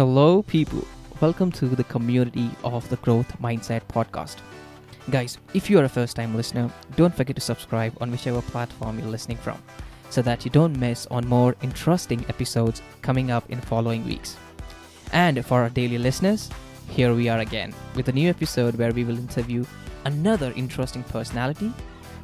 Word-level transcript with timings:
Hello, 0.00 0.42
people. 0.42 0.82
Welcome 1.20 1.52
to 1.52 1.66
the 1.66 1.84
community 1.84 2.50
of 2.64 2.88
the 2.88 2.96
Growth 2.96 3.38
Mindset 3.38 3.82
podcast. 3.86 4.36
Guys, 5.10 5.36
if 5.52 5.68
you 5.68 5.78
are 5.78 5.84
a 5.84 5.90
first 5.90 6.16
time 6.16 6.34
listener, 6.34 6.72
don't 6.96 7.14
forget 7.14 7.36
to 7.36 7.42
subscribe 7.42 7.94
on 8.00 8.10
whichever 8.10 8.40
platform 8.40 8.98
you're 8.98 9.08
listening 9.08 9.36
from 9.36 9.62
so 10.08 10.22
that 10.22 10.42
you 10.42 10.50
don't 10.50 10.80
miss 10.80 11.06
on 11.08 11.28
more 11.28 11.54
interesting 11.60 12.24
episodes 12.30 12.80
coming 13.02 13.30
up 13.30 13.44
in 13.50 13.60
following 13.60 14.02
weeks. 14.06 14.38
And 15.12 15.44
for 15.44 15.60
our 15.60 15.68
daily 15.68 15.98
listeners, 15.98 16.48
here 16.88 17.12
we 17.12 17.28
are 17.28 17.40
again 17.40 17.74
with 17.94 18.08
a 18.08 18.12
new 18.12 18.30
episode 18.30 18.76
where 18.76 18.94
we 18.94 19.04
will 19.04 19.18
interview 19.18 19.66
another 20.06 20.50
interesting 20.56 21.02
personality 21.02 21.74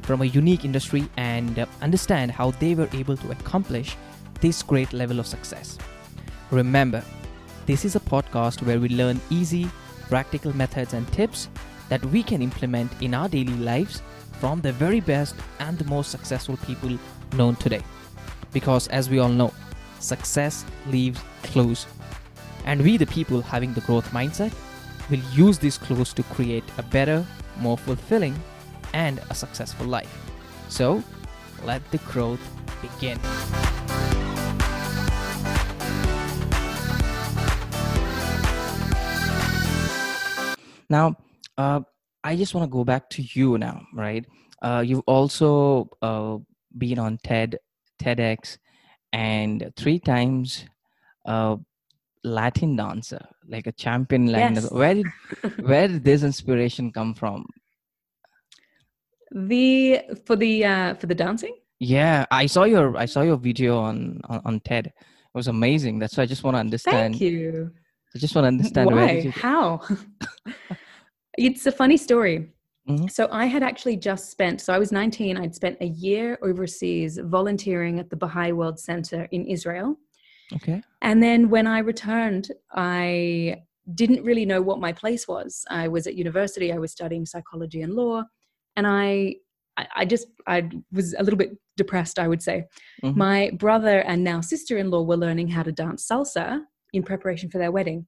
from 0.01 0.23
a 0.23 0.25
unique 0.25 0.65
industry 0.65 1.07
and 1.17 1.67
understand 1.83 2.31
how 2.31 2.49
they 2.49 2.73
were 2.73 2.89
able 2.93 3.17
to 3.17 3.29
accomplish 3.29 3.95
this 4.41 4.63
great 4.63 4.93
level 4.93 5.19
of 5.19 5.27
success. 5.27 5.77
Remember, 6.49 7.03
this 7.67 7.83
is 7.83 7.97
a 7.97 7.99
podcast 7.99 8.65
where 8.65 8.79
we 8.79 8.87
learn 8.87 9.19
easy, 9.29 9.69
practical 10.07 10.55
methods 10.55 10.93
and 10.93 11.05
tips 11.11 11.49
that 11.89 12.03
we 12.05 12.23
can 12.23 12.41
implement 12.41 12.89
in 13.01 13.13
our 13.13 13.27
daily 13.27 13.57
lives 13.57 14.01
from 14.39 14.61
the 14.61 14.71
very 14.71 15.01
best 15.01 15.35
and 15.59 15.77
the 15.77 15.83
most 15.85 16.09
successful 16.09 16.55
people 16.65 16.97
known 17.33 17.57
today. 17.57 17.83
Because 18.53 18.87
as 18.87 19.09
we 19.09 19.19
all 19.19 19.29
know, 19.29 19.53
success 19.99 20.63
leaves 20.87 21.19
clues. 21.43 21.85
And 22.63 22.81
we, 22.81 22.95
the 22.95 23.05
people 23.05 23.41
having 23.41 23.73
the 23.73 23.81
growth 23.81 24.09
mindset, 24.11 24.53
will 25.09 25.21
use 25.33 25.59
these 25.59 25.77
clues 25.77 26.13
to 26.13 26.23
create 26.23 26.63
a 26.77 26.83
better, 26.83 27.25
more 27.59 27.77
fulfilling, 27.77 28.35
and 28.93 29.19
a 29.29 29.35
successful 29.35 29.87
life. 29.87 30.31
So, 30.69 31.03
let 31.65 31.89
the 31.91 31.97
growth 31.99 32.41
begin. 32.81 33.19
Now, 40.89 41.15
uh, 41.57 41.81
I 42.23 42.35
just 42.35 42.53
want 42.53 42.69
to 42.69 42.73
go 42.73 42.83
back 42.83 43.09
to 43.11 43.21
you 43.21 43.57
now, 43.57 43.81
right? 43.93 44.25
Uh, 44.61 44.83
you've 44.85 45.03
also 45.05 45.89
uh, 46.01 46.37
been 46.77 46.99
on 46.99 47.19
TED, 47.23 47.59
TEDx, 48.01 48.57
and 49.13 49.71
three 49.75 49.99
times 49.99 50.65
uh, 51.25 51.57
Latin 52.23 52.75
dancer, 52.75 53.23
like 53.47 53.67
a 53.67 53.71
champion 53.71 54.27
Latin. 54.27 54.55
Yes. 54.55 54.63
dancer. 54.63 54.75
Where 54.75 54.93
did 54.93 55.07
where 55.61 55.87
did 55.87 56.03
this 56.03 56.23
inspiration 56.23 56.91
come 56.91 57.13
from? 57.13 57.45
The 59.31 60.01
for 60.25 60.35
the 60.35 60.65
uh 60.65 60.93
for 60.95 61.07
the 61.07 61.15
dancing? 61.15 61.55
Yeah, 61.79 62.25
I 62.31 62.47
saw 62.47 62.63
your 62.63 62.97
I 62.97 63.05
saw 63.05 63.21
your 63.21 63.37
video 63.37 63.77
on 63.79 64.21
on, 64.29 64.41
on 64.45 64.59
TED. 64.61 64.87
It 64.87 64.93
was 65.33 65.47
amazing. 65.47 65.99
That's 65.99 66.17
why 66.17 66.23
I 66.23 66.25
just 66.25 66.43
want 66.43 66.55
to 66.55 66.59
understand. 66.59 67.13
Thank 67.15 67.21
you. 67.21 67.71
I 68.17 68.19
just 68.19 68.33
want 68.33 68.45
to 68.45 68.47
understand 68.47 68.91
Why? 68.91 69.11
you. 69.11 69.31
How? 69.31 69.81
it's 71.37 71.67
a 71.67 71.71
funny 71.71 71.97
story. 71.97 72.49
Mhm. 72.89 73.11
So 73.11 73.27
I 73.31 73.45
had 73.45 73.61
actually 73.61 73.95
just 73.95 74.31
spent 74.31 74.59
so 74.59 74.73
I 74.73 74.79
was 74.79 74.91
19, 74.91 75.37
I'd 75.37 75.53
spent 75.53 75.77
a 75.81 75.85
year 75.85 76.39
overseas 76.41 77.19
volunteering 77.23 77.99
at 77.99 78.09
the 78.09 78.15
Baha'i 78.15 78.53
World 78.53 78.79
Center 78.79 79.27
in 79.31 79.45
Israel. 79.45 79.97
Okay. 80.55 80.81
And 81.03 81.21
then 81.21 81.49
when 81.49 81.67
I 81.67 81.79
returned, 81.79 82.51
I 82.71 83.57
didn't 83.93 84.23
really 84.23 84.45
know 84.45 84.61
what 84.63 84.79
my 84.79 84.93
place 84.93 85.27
was. 85.27 85.63
I 85.69 85.87
was 85.87 86.07
at 86.07 86.15
university, 86.15 86.73
I 86.73 86.79
was 86.79 86.91
studying 86.91 87.25
psychology 87.25 87.81
and 87.83 87.93
law, 87.93 88.23
and 88.75 88.87
I 88.87 89.35
I 89.95 90.05
just 90.05 90.25
I 90.47 90.69
was 90.91 91.13
a 91.13 91.21
little 91.21 91.37
bit 91.37 91.51
depressed, 91.75 92.17
I 92.17 92.27
would 92.27 92.41
say. 92.41 92.65
Mhm. 93.03 93.15
My 93.15 93.51
brother 93.59 93.99
and 93.99 94.23
now 94.23 94.41
sister-in-law 94.41 95.03
were 95.03 95.17
learning 95.17 95.49
how 95.49 95.61
to 95.61 95.71
dance 95.71 96.07
salsa 96.09 96.61
in 96.93 97.03
preparation 97.03 97.49
for 97.49 97.57
their 97.57 97.71
wedding. 97.71 98.07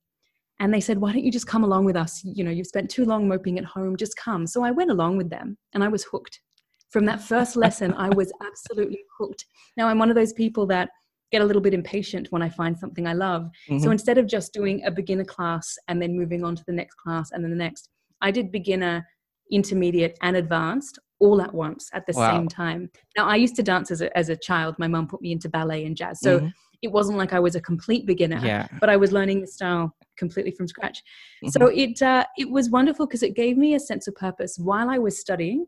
And 0.59 0.73
they 0.73 0.81
said, 0.81 0.97
"Why 0.99 1.13
don't 1.13 1.23
you 1.23 1.31
just 1.31 1.47
come 1.47 1.63
along 1.63 1.85
with 1.85 1.95
us? 1.95 2.21
You 2.23 2.43
know, 2.43 2.51
you've 2.51 2.67
spent 2.67 2.89
too 2.89 3.05
long 3.05 3.27
moping 3.27 3.57
at 3.57 3.65
home, 3.65 3.95
just 3.95 4.17
come." 4.17 4.45
So 4.45 4.63
I 4.63 4.71
went 4.71 4.91
along 4.91 5.17
with 5.17 5.29
them, 5.29 5.57
and 5.73 5.83
I 5.83 5.87
was 5.87 6.03
hooked. 6.03 6.41
From 6.89 7.05
that 7.05 7.21
first 7.21 7.55
lesson, 7.55 7.93
I 7.93 8.09
was 8.09 8.31
absolutely 8.45 9.03
hooked. 9.17 9.45
Now 9.77 9.87
I'm 9.87 9.99
one 9.99 10.09
of 10.09 10.15
those 10.15 10.33
people 10.33 10.65
that 10.67 10.89
get 11.31 11.41
a 11.41 11.45
little 11.45 11.61
bit 11.61 11.75
impatient 11.75 12.27
when 12.31 12.41
I 12.41 12.49
find 12.49 12.77
something 12.77 13.05
I 13.07 13.13
love. 13.13 13.49
So 13.77 13.89
Mhm. 13.89 13.91
instead 13.91 14.17
of 14.17 14.25
just 14.25 14.51
doing 14.51 14.83
a 14.83 14.89
beginner 14.91 15.23
class 15.25 15.77
and 15.87 16.01
then 16.01 16.17
moving 16.17 16.43
on 16.43 16.55
to 16.55 16.63
the 16.65 16.73
next 16.73 16.95
class 16.95 17.31
and 17.31 17.43
then 17.43 17.51
the 17.51 17.57
next, 17.57 17.89
I 18.19 18.31
did 18.31 18.51
beginner, 18.51 19.07
intermediate, 19.51 20.17
and 20.23 20.35
advanced 20.35 20.97
all 21.19 21.39
at 21.41 21.53
once 21.53 21.89
at 21.93 22.07
the 22.07 22.13
Wow. 22.13 22.25
same 22.27 22.47
time. 22.47 22.89
Now, 23.15 23.27
I 23.27 23.35
used 23.35 23.55
to 23.57 23.63
dance 23.63 23.91
as 23.91 24.01
a, 24.01 24.15
as 24.17 24.29
a 24.29 24.35
child. 24.35 24.75
My 24.79 24.87
mum 24.87 25.07
put 25.07 25.21
me 25.21 25.31
into 25.31 25.49
ballet 25.49 25.85
and 25.85 25.95
jazz. 25.95 26.19
So 26.21 26.39
Mhm. 26.39 26.53
It 26.81 26.91
wasn't 26.91 27.17
like 27.17 27.33
I 27.33 27.39
was 27.39 27.55
a 27.55 27.61
complete 27.61 28.05
beginner, 28.05 28.39
yeah. 28.43 28.67
but 28.79 28.89
I 28.89 28.97
was 28.97 29.11
learning 29.11 29.41
the 29.41 29.47
style 29.47 29.95
completely 30.17 30.51
from 30.51 30.67
scratch. 30.67 31.03
Mm-hmm. 31.43 31.49
So 31.49 31.67
it, 31.67 32.01
uh, 32.01 32.25
it 32.37 32.49
was 32.49 32.69
wonderful 32.69 33.05
because 33.05 33.23
it 33.23 33.35
gave 33.35 33.57
me 33.57 33.73
a 33.73 33.79
sense 33.79 34.07
of 34.07 34.15
purpose 34.15 34.57
while 34.57 34.89
I 34.89 34.97
was 34.97 35.19
studying. 35.19 35.65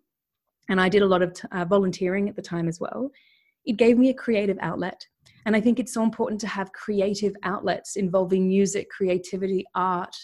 And 0.70 0.80
I 0.80 0.88
did 0.90 1.02
a 1.02 1.06
lot 1.06 1.22
of 1.22 1.34
t- 1.34 1.48
uh, 1.52 1.66
volunteering 1.66 2.30
at 2.30 2.36
the 2.36 2.42
time 2.42 2.68
as 2.68 2.80
well. 2.80 3.12
It 3.66 3.78
gave 3.78 3.98
me 3.98 4.10
a 4.10 4.14
creative 4.14 4.58
outlet. 4.62 5.06
And 5.46 5.56
I 5.56 5.62
think 5.62 5.80
it's 5.80 5.94
so 5.94 6.04
important 6.04 6.40
to 6.42 6.48
have 6.48 6.72
creative 6.72 7.34
outlets 7.44 7.96
involving 7.96 8.48
music, 8.48 8.90
creativity, 8.90 9.66
art, 9.76 10.16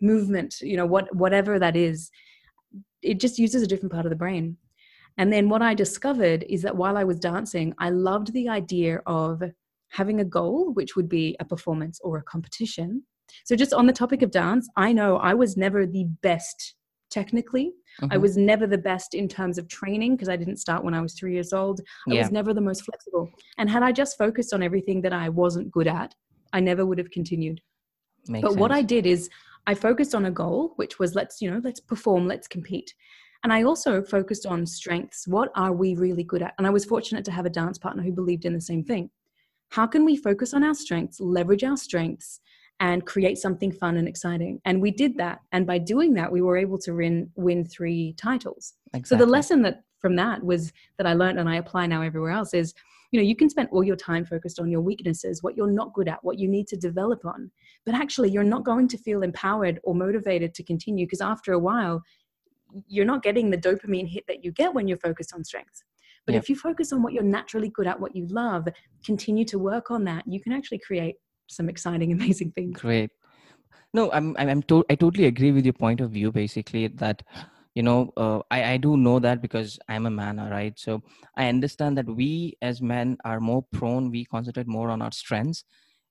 movement, 0.00 0.60
you 0.60 0.76
know, 0.76 0.86
what, 0.86 1.14
whatever 1.14 1.58
that 1.58 1.76
is. 1.76 2.10
It 3.02 3.20
just 3.20 3.38
uses 3.38 3.62
a 3.62 3.66
different 3.66 3.92
part 3.92 4.06
of 4.06 4.10
the 4.10 4.16
brain. 4.16 4.56
And 5.18 5.32
then 5.32 5.48
what 5.48 5.62
I 5.62 5.74
discovered 5.74 6.44
is 6.48 6.62
that 6.62 6.76
while 6.76 6.96
I 6.96 7.04
was 7.04 7.20
dancing, 7.20 7.74
I 7.78 7.90
loved 7.90 8.32
the 8.32 8.48
idea 8.48 9.02
of 9.06 9.42
having 9.92 10.20
a 10.20 10.24
goal, 10.24 10.72
which 10.72 10.96
would 10.96 11.08
be 11.08 11.36
a 11.40 11.44
performance 11.44 12.00
or 12.02 12.18
a 12.18 12.22
competition. 12.22 13.04
So, 13.44 13.56
just 13.56 13.72
on 13.72 13.86
the 13.86 13.92
topic 13.92 14.22
of 14.22 14.30
dance, 14.30 14.68
I 14.76 14.92
know 14.92 15.16
I 15.16 15.34
was 15.34 15.56
never 15.56 15.86
the 15.86 16.04
best 16.22 16.74
technically. 17.10 17.72
I 18.10 18.16
Mhm. 18.16 18.22
was 18.22 18.36
never 18.36 18.66
the 18.66 18.78
best 18.78 19.14
in 19.14 19.28
terms 19.28 19.58
of 19.58 19.68
training 19.68 20.16
because 20.16 20.30
I 20.30 20.36
didn't 20.36 20.56
start 20.56 20.82
when 20.82 20.94
I 20.94 21.02
was 21.02 21.14
three 21.14 21.34
years 21.34 21.52
old. 21.52 21.80
I 22.08 22.14
Yeah. 22.14 22.22
was 22.22 22.32
never 22.32 22.54
the 22.54 22.60
most 22.60 22.84
flexible. 22.84 23.30
And 23.58 23.68
had 23.68 23.82
I 23.82 23.92
just 23.92 24.16
focused 24.16 24.54
on 24.54 24.62
everything 24.62 25.02
that 25.02 25.12
I 25.12 25.28
wasn't 25.28 25.70
good 25.70 25.86
at, 25.86 26.14
I 26.54 26.60
never 26.60 26.86
would 26.86 26.98
have 26.98 27.10
continued. 27.10 27.60
Makes 28.28 28.42
but 28.48 28.56
what 28.56 28.72
I 28.72 28.82
did 28.82 29.04
is 29.06 29.28
I 29.66 29.74
focused 29.74 30.14
on 30.14 30.24
a 30.24 30.30
goal, 30.30 30.72
which 30.76 30.98
was 30.98 31.14
let's, 31.14 31.40
you 31.42 31.50
know, 31.50 31.60
let's 31.62 31.80
perform, 31.80 32.26
let's 32.26 32.48
compete. 32.48 32.94
And 33.44 33.52
I 33.52 33.62
also 33.64 34.02
focused 34.02 34.46
on 34.46 34.66
strengths. 34.66 35.26
What 35.26 35.50
are 35.54 35.72
we 35.72 35.94
really 35.96 36.24
good 36.24 36.42
at? 36.42 36.54
And 36.58 36.66
I 36.66 36.70
was 36.70 36.84
fortunate 36.84 37.24
to 37.26 37.32
have 37.32 37.46
a 37.46 37.50
dance 37.50 37.78
partner 37.78 38.02
who 38.02 38.12
believed 38.12 38.44
in 38.44 38.54
the 38.54 38.60
same 38.60 38.84
thing. 38.84 39.10
How 39.72 39.86
can 39.86 40.04
we 40.04 40.16
focus 40.16 40.52
on 40.52 40.62
our 40.62 40.74
strengths, 40.74 41.18
leverage 41.18 41.64
our 41.64 41.78
strengths, 41.78 42.40
and 42.78 43.06
create 43.06 43.38
something 43.38 43.72
fun 43.72 43.96
and 43.96 44.06
exciting? 44.06 44.60
And 44.66 44.82
we 44.82 44.90
did 44.90 45.16
that. 45.16 45.40
And 45.52 45.66
by 45.66 45.78
doing 45.78 46.12
that, 46.14 46.30
we 46.30 46.42
were 46.42 46.58
able 46.58 46.76
to 46.80 46.92
win, 46.92 47.30
win 47.36 47.64
three 47.64 48.14
titles. 48.18 48.74
So 49.04 49.16
the 49.16 49.24
lesson 49.24 49.62
that 49.62 49.84
from 49.98 50.14
that 50.16 50.44
was 50.44 50.74
that 50.98 51.06
I 51.06 51.14
learned 51.14 51.40
and 51.40 51.48
I 51.48 51.56
apply 51.56 51.86
now 51.86 52.02
everywhere 52.02 52.32
else 52.32 52.52
is, 52.52 52.74
you 53.12 53.18
know, 53.18 53.24
you 53.24 53.34
can 53.34 53.48
spend 53.48 53.70
all 53.72 53.82
your 53.82 53.96
time 53.96 54.26
focused 54.26 54.60
on 54.60 54.70
your 54.70 54.82
weaknesses, 54.82 55.42
what 55.42 55.56
you're 55.56 55.72
not 55.72 55.94
good 55.94 56.06
at, 56.06 56.22
what 56.22 56.38
you 56.38 56.48
need 56.48 56.68
to 56.68 56.76
develop 56.76 57.24
on. 57.24 57.50
But 57.86 57.94
actually 57.94 58.30
you're 58.30 58.44
not 58.44 58.64
going 58.64 58.88
to 58.88 58.98
feel 58.98 59.22
empowered 59.22 59.80
or 59.84 59.94
motivated 59.94 60.52
to 60.52 60.62
continue 60.62 61.06
because 61.06 61.22
after 61.22 61.54
a 61.54 61.58
while 61.58 62.02
you're 62.88 63.06
not 63.06 63.22
getting 63.22 63.48
the 63.48 63.56
dopamine 63.56 64.08
hit 64.08 64.24
that 64.28 64.44
you 64.44 64.52
get 64.52 64.74
when 64.74 64.86
you're 64.86 64.98
focused 64.98 65.32
on 65.34 65.44
strengths. 65.44 65.82
But 66.26 66.34
Yep. 66.34 66.42
if 66.44 66.48
you 66.48 66.56
focus 66.56 66.92
on 66.92 67.02
what 67.02 67.12
you're 67.12 67.22
naturally 67.22 67.68
good 67.68 67.86
at, 67.86 67.98
what 68.00 68.14
you 68.14 68.26
love, 68.26 68.68
continue 69.04 69.44
to 69.46 69.58
work 69.58 69.90
on 69.90 70.04
that, 70.04 70.24
you 70.26 70.40
can 70.40 70.52
actually 70.52 70.78
create 70.78 71.16
some 71.48 71.68
exciting, 71.68 72.12
amazing 72.18 72.52
things. 72.52 72.78
Great. 72.80 73.10
No, 73.94 74.10
I'm 74.12 74.36
I'm, 74.38 74.48
I'm 74.48 74.62
to- 74.64 74.84
I 74.90 74.94
totally 74.94 75.26
agree 75.26 75.52
with 75.52 75.64
your 75.64 75.74
point 75.74 76.00
of 76.00 76.10
view. 76.10 76.32
Basically, 76.32 76.88
that 76.88 77.22
you 77.74 77.82
know, 77.82 78.12
uh, 78.16 78.40
I 78.50 78.72
I 78.72 78.76
do 78.76 78.96
know 78.96 79.18
that 79.18 79.42
because 79.42 79.78
I'm 79.88 80.06
a 80.06 80.10
man, 80.10 80.38
all 80.38 80.50
right. 80.50 80.78
So 80.78 81.02
I 81.36 81.48
understand 81.48 81.98
that 81.98 82.06
we 82.06 82.56
as 82.62 82.80
men 82.80 83.16
are 83.24 83.40
more 83.40 83.62
prone. 83.72 84.10
We 84.10 84.24
concentrate 84.24 84.66
more 84.66 84.90
on 84.90 85.02
our 85.02 85.12
strengths, 85.12 85.64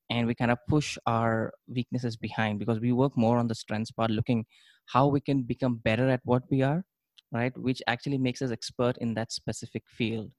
and 0.09 0.27
we 0.27 0.35
kind 0.35 0.51
of 0.51 0.59
push 0.67 0.97
our 1.07 1.53
weaknesses 1.67 2.17
behind 2.17 2.59
because 2.59 2.79
we 2.79 2.91
work 2.91 3.17
more 3.17 3.37
on 3.37 3.47
the 3.47 3.55
strengths 3.55 3.91
part, 3.91 4.11
looking 4.11 4.45
how 4.87 5.07
we 5.07 5.21
can 5.21 5.43
become 5.43 5.77
better 5.77 6.09
at 6.09 6.21
what 6.23 6.43
we 6.51 6.61
are, 6.61 6.83
right? 7.31 7.55
Which 7.57 7.81
actually 7.87 8.17
makes 8.17 8.41
us 8.41 8.51
expert 8.51 8.97
in 8.97 9.13
that 9.15 9.31
specific 9.31 9.83
field, 9.87 10.31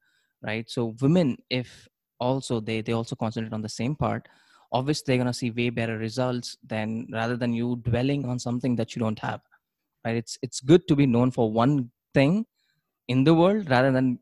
right? 0.43 0.69
So 0.69 0.95
women, 1.01 1.39
if 1.51 1.89
also 2.21 2.61
they 2.61 2.81
they 2.81 2.93
also 2.93 3.17
concentrate 3.17 3.53
on 3.53 3.63
the 3.63 3.69
same 3.69 3.97
part 3.97 4.29
obviously 4.73 5.05
they're 5.07 5.23
going 5.23 5.27
to 5.27 5.39
see 5.39 5.51
way 5.51 5.71
better 5.71 5.99
results 5.99 6.57
than 6.67 7.07
rather 7.13 7.37
than 7.37 7.53
you 7.53 7.77
dwelling 7.83 8.25
on 8.25 8.39
something 8.39 8.75
that 8.77 8.95
you 8.95 9.01
don't 9.01 9.19
have 9.19 9.41
right 10.05 10.17
it's 10.17 10.39
it's 10.43 10.61
good 10.61 10.87
to 10.89 10.97
be 10.97 11.07
known 11.07 11.31
for 11.31 11.51
one 11.53 11.91
thing 12.15 12.47
in 13.09 13.25
the 13.25 13.35
world 13.35 13.69
rather 13.71 13.91
than 13.93 14.19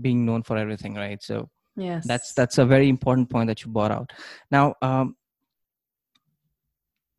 being 0.00 0.24
known 0.26 0.42
for 0.42 0.56
everything 0.56 0.94
right 0.94 1.22
so 1.22 1.48
Yes. 1.76 2.06
that's 2.06 2.32
that's 2.34 2.58
a 2.58 2.64
very 2.66 2.88
important 2.88 3.28
point 3.30 3.48
that 3.48 3.64
you 3.64 3.70
brought 3.70 3.90
out 3.90 4.12
now 4.50 4.74
um 4.82 5.16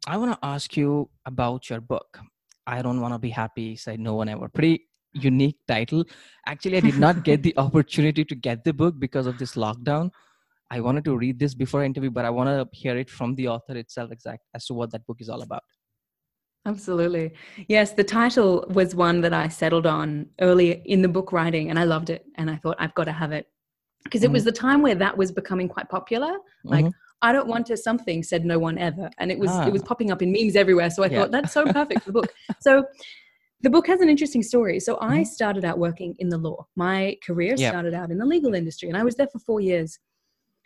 i 0.07 0.17
want 0.17 0.31
to 0.31 0.39
ask 0.45 0.77
you 0.77 1.09
about 1.25 1.69
your 1.69 1.81
book 1.81 2.19
i 2.67 2.81
don't 2.81 3.01
want 3.01 3.13
to 3.13 3.19
be 3.19 3.29
happy 3.29 3.75
said 3.75 3.99
no 3.99 4.15
one 4.15 4.29
ever 4.29 4.47
pretty 4.49 4.87
unique 5.15 5.57
title 5.67 6.03
actually 6.45 6.77
i 6.77 6.81
did 6.81 6.97
not 6.97 7.23
get 7.23 7.41
the 7.41 7.53
opportunity 7.65 8.23
to 8.23 8.35
get 8.35 8.63
the 8.63 8.73
book 8.73 8.95
because 8.99 9.27
of 9.27 9.37
this 9.37 9.55
lockdown 9.55 10.09
I 10.71 10.79
wanted 10.79 11.05
to 11.05 11.15
read 11.15 11.39
this 11.39 11.53
before 11.53 11.83
interview, 11.83 12.09
but 12.09 12.25
I 12.25 12.29
want 12.29 12.49
to 12.49 12.67
hear 12.77 12.97
it 12.97 13.09
from 13.09 13.35
the 13.35 13.47
author 13.47 13.77
itself, 13.77 14.11
exact 14.11 14.43
as 14.53 14.65
to 14.65 14.73
what 14.73 14.91
that 14.91 15.05
book 15.05 15.17
is 15.21 15.29
all 15.29 15.41
about. 15.41 15.63
Absolutely. 16.65 17.33
Yes, 17.67 17.91
the 17.91 18.03
title 18.03 18.65
was 18.69 18.95
one 18.95 19.21
that 19.21 19.33
I 19.33 19.47
settled 19.47 19.85
on 19.85 20.27
early 20.41 20.81
in 20.85 21.03
the 21.03 21.07
book 21.07 21.31
writing, 21.31 21.69
and 21.69 21.77
I 21.77 21.83
loved 21.83 22.09
it. 22.09 22.25
And 22.35 22.49
I 22.49 22.55
thought, 22.55 22.75
I've 22.79 22.95
got 22.95 23.03
to 23.03 23.11
have 23.11 23.31
it. 23.31 23.47
Because 24.03 24.23
it 24.23 24.27
mm-hmm. 24.27 24.33
was 24.33 24.43
the 24.43 24.51
time 24.51 24.81
where 24.81 24.95
that 24.95 25.15
was 25.15 25.31
becoming 25.31 25.67
quite 25.67 25.89
popular. 25.89 26.37
Like, 26.63 26.85
mm-hmm. 26.85 26.91
I 27.21 27.31
don't 27.31 27.47
want 27.47 27.67
to 27.67 27.77
something, 27.77 28.23
said 28.23 28.45
no 28.45 28.57
one 28.57 28.77
ever. 28.77 29.09
And 29.19 29.31
it 29.31 29.37
was 29.37 29.49
ah. 29.51 29.65
it 29.67 29.73
was 29.73 29.83
popping 29.83 30.11
up 30.11 30.21
in 30.21 30.31
memes 30.31 30.55
everywhere. 30.55 30.89
So 30.89 31.03
I 31.03 31.07
yeah. 31.07 31.21
thought, 31.21 31.31
that's 31.31 31.53
so 31.53 31.65
perfect 31.71 32.01
for 32.01 32.11
the 32.11 32.21
book. 32.21 32.33
So 32.61 32.85
the 33.65 33.69
book 33.71 33.87
has 33.87 33.99
an 33.99 34.09
interesting 34.09 34.43
story. 34.43 34.79
So 34.79 34.99
I 35.01 35.15
mm-hmm. 35.15 35.23
started 35.23 35.65
out 35.65 35.79
working 35.79 36.15
in 36.19 36.29
the 36.29 36.37
law. 36.37 36.67
My 36.75 37.17
career 37.25 37.55
yep. 37.57 37.71
started 37.71 37.95
out 37.95 38.11
in 38.11 38.19
the 38.19 38.25
legal 38.25 38.53
industry, 38.53 38.89
and 38.89 38.97
I 38.97 39.03
was 39.03 39.15
there 39.15 39.25
for 39.25 39.39
four 39.39 39.59
years. 39.59 39.97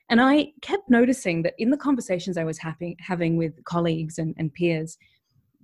And 0.09 0.19
I 0.19 0.51
kept 0.61 0.89
noticing 0.89 1.43
that 1.43 1.53
in 1.57 1.69
the 1.69 1.77
conversations 1.77 2.37
I 2.37 2.43
was 2.43 2.57
having, 2.57 2.97
having 2.99 3.37
with 3.37 3.63
colleagues 3.63 4.17
and, 4.17 4.35
and 4.37 4.53
peers, 4.53 4.97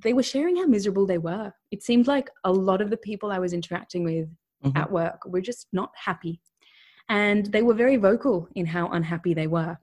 they 0.02 0.14
were 0.14 0.24
sharing 0.24 0.56
how 0.56 0.66
miserable 0.66 1.06
they 1.06 1.18
were. 1.18 1.52
It 1.72 1.84
seemed 1.84 2.08
like 2.08 2.30
a 2.46 2.54
lot 2.54 2.80
of 2.80 2.90
the 2.90 2.96
people 2.96 3.34
I 3.34 3.40
was 3.40 3.52
interacting 3.52 4.06
with 4.06 4.30
mm-hmm. 4.64 4.78
at 4.78 4.90
work 4.90 5.26
were 5.26 5.42
just 5.42 5.68
not 5.74 5.92
happy. 5.94 6.40
And 7.10 7.48
they 7.48 7.64
were 7.64 7.74
very 7.74 7.98
vocal 7.98 8.48
in 8.56 8.66
how 8.66 8.88
unhappy 8.88 9.34
they 9.34 9.48
were. 9.48 9.78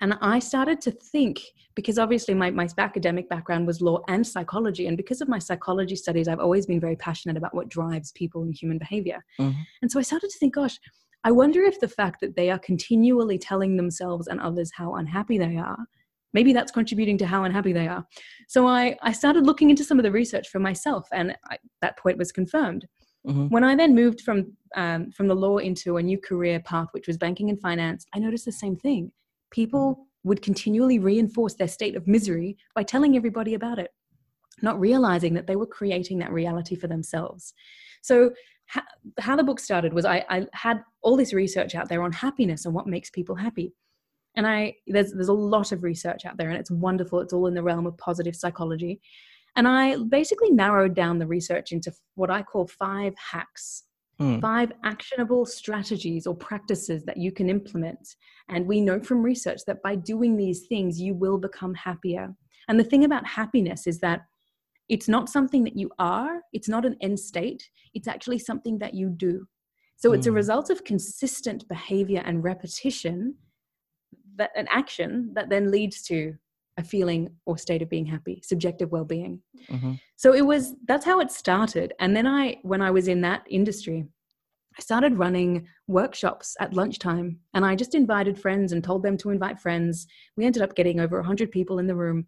And 0.00 0.16
I 0.20 0.38
started 0.38 0.80
to 0.82 0.90
think, 0.90 1.40
because 1.74 1.98
obviously 1.98 2.34
my, 2.34 2.50
my 2.50 2.68
academic 2.78 3.28
background 3.28 3.66
was 3.66 3.80
law 3.80 4.02
and 4.08 4.26
psychology. 4.26 4.86
And 4.86 4.96
because 4.96 5.20
of 5.20 5.28
my 5.28 5.38
psychology 5.38 5.96
studies, 5.96 6.26
I've 6.28 6.40
always 6.40 6.66
been 6.66 6.80
very 6.80 6.96
passionate 6.96 7.36
about 7.36 7.54
what 7.54 7.68
drives 7.68 8.12
people 8.12 8.42
and 8.42 8.54
human 8.54 8.78
behavior. 8.78 9.24
Mm-hmm. 9.38 9.60
And 9.82 9.90
so 9.90 9.98
I 9.98 10.02
started 10.02 10.30
to 10.30 10.38
think, 10.38 10.54
gosh, 10.54 10.78
I 11.22 11.30
wonder 11.30 11.62
if 11.62 11.80
the 11.80 11.88
fact 11.88 12.20
that 12.22 12.34
they 12.34 12.50
are 12.50 12.58
continually 12.58 13.38
telling 13.38 13.76
themselves 13.76 14.26
and 14.26 14.40
others 14.40 14.72
how 14.74 14.94
unhappy 14.94 15.36
they 15.36 15.56
are, 15.56 15.78
maybe 16.32 16.52
that's 16.52 16.72
contributing 16.72 17.18
to 17.18 17.26
how 17.26 17.44
unhappy 17.44 17.72
they 17.72 17.88
are. 17.88 18.06
So 18.48 18.66
I, 18.66 18.96
I 19.02 19.12
started 19.12 19.44
looking 19.44 19.68
into 19.68 19.84
some 19.84 19.98
of 19.98 20.02
the 20.02 20.12
research 20.12 20.48
for 20.48 20.60
myself, 20.60 21.08
and 21.12 21.36
I, 21.50 21.58
that 21.82 21.98
point 21.98 22.16
was 22.16 22.32
confirmed. 22.32 22.86
Mm-hmm. 23.26 23.48
When 23.48 23.64
I 23.64 23.76
then 23.76 23.94
moved 23.94 24.22
from 24.22 24.56
um, 24.76 25.10
from 25.10 25.26
the 25.26 25.34
law 25.34 25.58
into 25.58 25.96
a 25.96 26.02
new 26.02 26.16
career 26.16 26.60
path, 26.60 26.88
which 26.92 27.06
was 27.06 27.18
banking 27.18 27.50
and 27.50 27.60
finance, 27.60 28.06
I 28.14 28.18
noticed 28.18 28.46
the 28.46 28.52
same 28.52 28.76
thing. 28.76 29.12
People 29.50 29.92
mm-hmm. 29.92 30.28
would 30.28 30.42
continually 30.42 30.98
reinforce 30.98 31.54
their 31.54 31.68
state 31.68 31.96
of 31.96 32.06
misery 32.06 32.56
by 32.74 32.82
telling 32.82 33.16
everybody 33.16 33.54
about 33.54 33.78
it, 33.78 33.90
not 34.62 34.80
realizing 34.80 35.34
that 35.34 35.46
they 35.46 35.56
were 35.56 35.66
creating 35.66 36.18
that 36.18 36.32
reality 36.32 36.76
for 36.76 36.86
themselves. 36.86 37.52
So 38.02 38.32
how, 38.66 38.82
how 39.18 39.36
the 39.36 39.42
book 39.42 39.60
started 39.60 39.92
was 39.92 40.04
I, 40.04 40.24
I 40.28 40.46
had 40.52 40.82
all 41.02 41.16
this 41.16 41.32
research 41.32 41.74
out 41.74 41.88
there 41.88 42.02
on 42.02 42.12
happiness 42.12 42.64
and 42.64 42.74
what 42.74 42.86
makes 42.86 43.10
people 43.10 43.34
happy 43.34 43.74
and 44.36 44.46
i 44.46 44.74
there's 44.86 45.12
there's 45.12 45.28
a 45.28 45.32
lot 45.32 45.72
of 45.72 45.82
research 45.82 46.24
out 46.24 46.36
there 46.36 46.50
and 46.50 46.58
it's 46.58 46.70
wonderful 46.70 47.20
it's 47.20 47.32
all 47.32 47.46
in 47.46 47.54
the 47.54 47.62
realm 47.62 47.86
of 47.86 47.96
positive 47.98 48.36
psychology 48.36 49.00
and 49.56 49.66
i 49.66 49.96
basically 50.08 50.50
narrowed 50.50 50.94
down 50.94 51.18
the 51.18 51.26
research 51.26 51.72
into 51.72 51.92
what 52.14 52.30
i 52.30 52.42
call 52.42 52.66
five 52.66 53.14
hacks 53.18 53.84
mm. 54.20 54.40
five 54.40 54.72
actionable 54.84 55.46
strategies 55.46 56.26
or 56.26 56.34
practices 56.34 57.04
that 57.04 57.16
you 57.16 57.32
can 57.32 57.48
implement 57.48 58.16
and 58.48 58.66
we 58.66 58.80
know 58.80 59.00
from 59.00 59.22
research 59.22 59.60
that 59.66 59.82
by 59.82 59.94
doing 59.94 60.36
these 60.36 60.66
things 60.66 61.00
you 61.00 61.14
will 61.14 61.38
become 61.38 61.74
happier 61.74 62.34
and 62.68 62.78
the 62.78 62.84
thing 62.84 63.04
about 63.04 63.26
happiness 63.26 63.86
is 63.86 63.98
that 64.00 64.22
it's 64.88 65.08
not 65.08 65.28
something 65.28 65.62
that 65.64 65.76
you 65.76 65.90
are, 65.98 66.40
it's 66.52 66.68
not 66.68 66.84
an 66.84 66.96
end 67.00 67.18
state, 67.18 67.70
it's 67.94 68.08
actually 68.08 68.40
something 68.40 68.78
that 68.78 68.92
you 68.92 69.08
do. 69.08 69.46
So 69.96 70.12
it's 70.12 70.26
mm. 70.26 70.30
a 70.30 70.34
result 70.34 70.68
of 70.68 70.84
consistent 70.84 71.66
behavior 71.68 72.22
and 72.24 72.42
repetition 72.42 73.36
that 74.36 74.50
an 74.56 74.66
action 74.68 75.30
that 75.34 75.48
then 75.48 75.70
leads 75.70 76.02
to 76.02 76.34
a 76.76 76.84
feeling 76.84 77.30
or 77.46 77.58
state 77.58 77.82
of 77.82 77.88
being 77.88 78.06
happy, 78.06 78.40
subjective 78.44 78.90
well-being. 78.92 79.40
Mm-hmm. 79.70 79.94
So 80.16 80.34
it 80.34 80.42
was 80.42 80.74
that's 80.86 81.04
how 81.04 81.20
it 81.20 81.30
started. 81.30 81.92
And 82.00 82.16
then 82.16 82.26
I 82.26 82.58
when 82.62 82.80
I 82.80 82.90
was 82.90 83.08
in 83.08 83.20
that 83.22 83.44
industry, 83.48 84.06
I 84.78 84.82
started 84.82 85.18
running 85.18 85.66
workshops 85.88 86.56
at 86.60 86.74
lunchtime 86.74 87.38
and 87.54 87.64
I 87.66 87.74
just 87.74 87.94
invited 87.94 88.40
friends 88.40 88.72
and 88.72 88.82
told 88.82 89.02
them 89.02 89.16
to 89.18 89.30
invite 89.30 89.60
friends. 89.60 90.06
We 90.36 90.46
ended 90.46 90.62
up 90.62 90.74
getting 90.74 91.00
over 91.00 91.16
100 91.16 91.50
people 91.50 91.78
in 91.78 91.86
the 91.86 91.96
room 91.96 92.26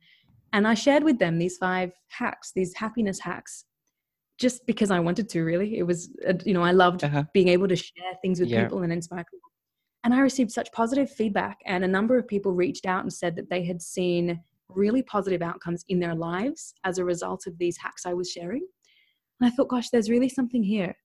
and 0.52 0.66
I 0.66 0.74
shared 0.74 1.02
with 1.02 1.18
them 1.18 1.38
these 1.38 1.56
five 1.56 1.92
hacks, 2.08 2.52
these 2.54 2.74
happiness 2.74 3.18
hacks, 3.18 3.64
just 4.38 4.66
because 4.66 4.90
I 4.90 5.00
wanted 5.00 5.28
to, 5.30 5.42
really. 5.42 5.78
It 5.78 5.84
was, 5.84 6.10
uh, 6.28 6.34
you 6.44 6.52
know, 6.52 6.62
I 6.62 6.72
loved 6.72 7.04
uh-huh. 7.04 7.24
being 7.32 7.48
able 7.48 7.68
to 7.68 7.76
share 7.76 8.12
things 8.20 8.38
with 8.38 8.48
yeah. 8.48 8.64
people 8.64 8.82
and 8.82 8.92
inspire 8.92 9.24
people. 9.30 9.50
And 10.04 10.12
I 10.12 10.20
received 10.20 10.50
such 10.50 10.72
positive 10.72 11.10
feedback. 11.10 11.58
And 11.66 11.84
a 11.84 11.88
number 11.88 12.18
of 12.18 12.26
people 12.26 12.52
reached 12.52 12.86
out 12.86 13.02
and 13.02 13.12
said 13.12 13.36
that 13.36 13.50
they 13.50 13.64
had 13.64 13.80
seen 13.80 14.40
really 14.68 15.02
positive 15.02 15.42
outcomes 15.42 15.84
in 15.88 16.00
their 16.00 16.14
lives 16.14 16.74
as 16.84 16.98
a 16.98 17.04
result 17.04 17.46
of 17.46 17.58
these 17.58 17.76
hacks 17.78 18.06
I 18.06 18.14
was 18.14 18.30
sharing. 18.30 18.66
And 19.40 19.48
I 19.48 19.54
thought, 19.54 19.68
gosh, 19.68 19.90
there's 19.90 20.10
really 20.10 20.28
something 20.28 20.62
here. 20.62 20.96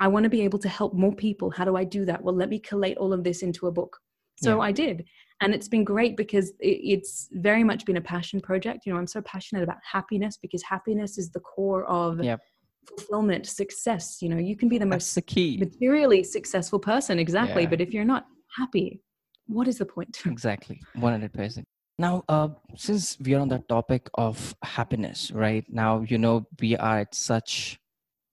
I 0.00 0.08
want 0.08 0.24
to 0.24 0.30
be 0.30 0.42
able 0.42 0.58
to 0.60 0.68
help 0.68 0.94
more 0.94 1.14
people. 1.14 1.50
How 1.50 1.64
do 1.64 1.76
I 1.76 1.84
do 1.84 2.04
that? 2.06 2.22
Well, 2.22 2.34
let 2.34 2.48
me 2.48 2.58
collate 2.58 2.96
all 2.96 3.12
of 3.12 3.24
this 3.24 3.42
into 3.42 3.66
a 3.66 3.72
book. 3.72 3.98
So 4.42 4.56
yeah. 4.56 4.62
I 4.62 4.72
did 4.72 5.04
and 5.42 5.52
it's 5.52 5.68
been 5.68 5.82
great 5.82 6.16
because 6.16 6.52
it's 6.60 7.28
very 7.32 7.64
much 7.64 7.84
been 7.84 7.96
a 7.96 8.00
passion 8.00 8.40
project 8.40 8.86
you 8.86 8.92
know 8.92 8.98
i'm 8.98 9.06
so 9.06 9.20
passionate 9.22 9.62
about 9.62 9.76
happiness 9.82 10.38
because 10.40 10.62
happiness 10.62 11.18
is 11.18 11.30
the 11.30 11.40
core 11.40 11.84
of 11.84 12.22
yep. 12.22 12.40
Fulfillment 12.86 13.46
success 13.46 14.18
you 14.20 14.28
know 14.28 14.36
you 14.36 14.56
can 14.56 14.68
be 14.68 14.78
the 14.78 14.86
most 14.86 15.16
materially 15.58 16.22
successful 16.22 16.78
person 16.78 17.18
exactly 17.18 17.62
yeah. 17.62 17.68
but 17.68 17.80
if 17.80 17.92
you're 17.94 18.04
not 18.04 18.26
happy 18.56 19.00
what 19.46 19.68
is 19.68 19.78
the 19.78 19.86
point 19.86 20.20
exactly 20.26 20.80
100% 20.96 21.64
now 21.98 22.22
uh, 22.28 22.48
since 22.76 23.18
we 23.20 23.34
are 23.34 23.40
on 23.40 23.48
the 23.48 23.62
topic 23.68 24.08
of 24.14 24.54
happiness 24.62 25.30
right 25.32 25.64
now 25.68 26.02
you 26.08 26.18
know 26.18 26.44
we 26.60 26.76
are 26.76 27.00
at 27.00 27.14
such 27.14 27.78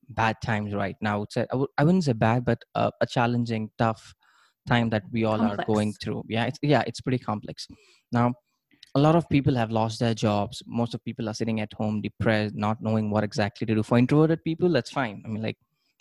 bad 0.09 0.37
times 0.43 0.73
right 0.73 0.95
now. 1.01 1.23
It's 1.23 1.37
a, 1.37 1.41
I, 1.43 1.53
w- 1.53 1.67
I 1.77 1.83
wouldn't 1.83 2.03
say 2.03 2.13
bad 2.13 2.45
but 2.45 2.59
uh, 2.75 2.91
a 3.01 3.05
challenging 3.05 3.69
tough 3.77 4.13
time 4.67 4.89
that 4.89 5.03
we 5.11 5.23
all 5.23 5.37
complex. 5.37 5.63
are 5.63 5.65
going 5.65 5.93
through. 6.01 6.23
Yeah 6.27 6.45
it's 6.45 6.59
yeah 6.61 6.83
it's 6.85 7.01
pretty 7.01 7.19
complex. 7.19 7.67
Now 8.11 8.33
a 8.95 8.99
lot 8.99 9.15
of 9.15 9.29
people 9.29 9.55
have 9.55 9.71
lost 9.71 9.99
their 9.99 10.13
jobs. 10.13 10.63
Most 10.65 10.93
of 10.93 11.03
people 11.03 11.29
are 11.29 11.33
sitting 11.33 11.61
at 11.61 11.73
home 11.73 12.01
depressed 12.01 12.55
not 12.55 12.81
knowing 12.81 13.09
what 13.09 13.23
exactly 13.23 13.67
to 13.67 13.75
do. 13.75 13.83
For 13.83 13.97
introverted 13.97 14.43
people 14.43 14.69
that's 14.69 14.91
fine. 14.91 15.21
I 15.25 15.27
mean 15.27 15.43
like 15.43 15.57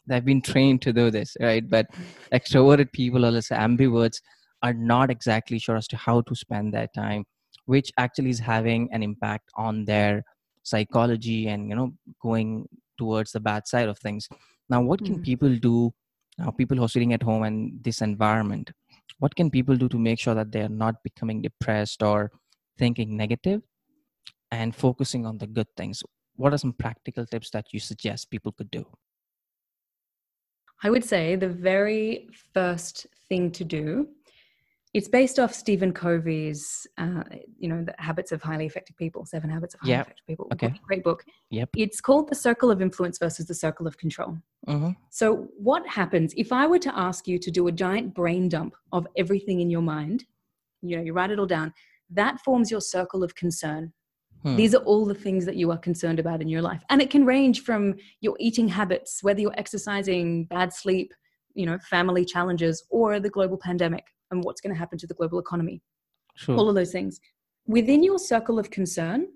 they've 0.07 0.25
been 0.25 0.41
trained 0.41 0.83
to 0.83 0.93
do 0.93 1.11
this 1.11 1.37
right? 1.41 1.69
But 1.69 1.87
extroverted 2.33 2.93
people 2.93 3.27
or 3.27 3.31
let's 3.31 3.49
say 3.49 3.57
ambiverts 3.57 4.21
are 4.63 4.73
not 4.73 5.11
exactly 5.11 5.59
sure 5.59 5.77
as 5.77 5.87
to 5.89 5.97
how 5.97 6.23
to 6.23 6.35
spend 6.35 6.73
their 6.73 6.89
time 6.95 7.25
which 7.67 7.93
actually 7.99 8.31
is 8.31 8.39
having 8.39 8.89
an 8.93 9.03
impact 9.03 9.51
on 9.55 9.85
their 9.85 10.25
psychology 10.63 11.49
and 11.49 11.69
you 11.69 11.77
know 11.77 11.93
going 12.23 12.67
towards 12.97 13.33
the 13.33 13.41
bad 13.41 13.69
side 13.69 13.89
of 13.89 13.99
things. 13.99 14.29
Now 14.71 14.81
what 14.81 15.05
can 15.05 15.19
mm. 15.19 15.25
people 15.25 15.55
do 15.57 15.93
now 16.39 16.51
people 16.51 16.77
who 16.77 16.85
are 16.85 16.89
sitting 16.89 17.13
at 17.13 17.23
home 17.23 17.43
and 17.43 17.83
this 17.83 18.01
environment 18.01 18.71
what 19.19 19.35
can 19.35 19.51
people 19.51 19.75
do 19.75 19.89
to 19.89 19.99
make 19.99 20.19
sure 20.19 20.35
that 20.35 20.53
they 20.53 20.61
are 20.61 20.69
not 20.69 21.03
becoming 21.03 21.43
depressed 21.43 22.03
or 22.03 22.31
thinking 22.79 23.17
negative 23.17 23.63
and 24.51 24.75
focusing 24.75 25.27
on 25.27 25.39
the 25.39 25.47
good 25.47 25.69
things 25.77 26.03
what 26.37 26.53
are 26.53 26.59
some 26.59 26.73
practical 26.73 27.27
tips 27.27 27.51
that 27.51 27.67
you 27.73 27.81
suggest 27.81 28.31
people 28.31 28.53
could 28.53 28.71
do 28.71 28.85
i 30.83 30.91
would 30.91 31.05
say 31.05 31.37
the 31.37 31.49
very 31.49 32.29
first 32.55 33.07
thing 33.29 33.51
to 33.51 33.65
do 33.65 34.09
it's 34.95 35.09
based 35.09 35.39
off 35.39 35.53
Stephen 35.53 35.93
Covey's, 35.93 36.87
uh, 36.97 37.23
you 37.59 37.69
know, 37.69 37.85
the 37.85 37.95
Habits 37.99 38.33
of 38.33 38.43
Highly 38.43 38.65
Effective 38.65 38.97
People, 38.97 39.27
Seven 39.27 39.51
Habits 39.51 39.75
of 39.75 39.81
Highly 39.81 39.91
yep. 39.93 40.07
Effective 40.07 40.27
People. 40.27 40.49
Okay. 40.53 40.73
Great 40.87 41.05
book. 41.05 41.25
Yep. 41.51 41.71
It's 41.77 42.01
called 42.01 42.29
The 42.29 42.35
Circle 42.35 42.71
of 42.71 42.81
Influence 42.81 43.19
versus 43.19 43.47
the 43.47 43.55
Circle 43.55 43.87
of 43.87 43.99
Control. 43.99 44.39
Mm-hmm. 44.67 44.91
So, 45.11 45.49
what 45.59 45.87
happens 45.87 46.33
if 46.37 46.53
I 46.53 46.67
were 46.67 46.79
to 46.79 46.99
ask 46.99 47.29
you 47.29 47.39
to 47.39 47.51
do 47.51 47.69
a 47.69 47.73
giant 47.73 48.15
brain 48.15 48.49
dump 48.49 48.75
of 48.93 49.07
everything 49.17 49.61
in 49.61 49.71
your 49.71 49.83
mind? 49.83 50.25
You 50.81 50.97
know, 50.97 51.03
you 51.03 51.13
write 51.13 51.31
it 51.31 51.39
all 51.39 51.47
down. 51.47 51.75
That 52.11 52.41
forms 52.41 52.71
your 52.71 52.81
circle 52.81 53.23
of 53.23 53.35
concern. 53.35 53.93
Hmm. 54.43 54.57
These 54.57 54.75
are 54.75 54.83
all 54.85 55.05
the 55.05 55.15
things 55.15 55.45
that 55.47 55.57
you 55.57 55.71
are 55.71 55.79
concerned 55.79 56.19
about 56.19 56.41
in 56.41 56.49
your 56.49 56.63
life. 56.63 56.83
And 56.91 57.03
it 57.03 57.11
can 57.11 57.27
range 57.27 57.63
from 57.63 57.95
your 58.21 58.37
eating 58.39 58.69
habits, 58.69 59.23
whether 59.23 59.41
you're 59.41 59.59
exercising, 59.59 60.45
bad 60.45 60.73
sleep, 60.73 61.13
you 61.55 61.67
know, 61.67 61.79
family 61.79 62.25
challenges, 62.25 62.85
or 62.91 63.19
the 63.21 63.31
global 63.31 63.59
pandemic 63.59 64.05
and 64.31 64.45
what's 64.45 64.61
going 64.61 64.73
to 64.73 64.79
happen 64.79 64.99
to 64.99 65.07
the 65.07 65.15
global 65.15 65.39
economy. 65.39 65.83
Sure. 66.37 66.57
All 66.57 66.69
of 66.69 66.75
those 66.75 66.93
things. 66.93 67.21
Within 67.67 68.03
your 68.03 68.19
circle 68.19 68.59
of 68.59 68.71
concern 68.71 69.27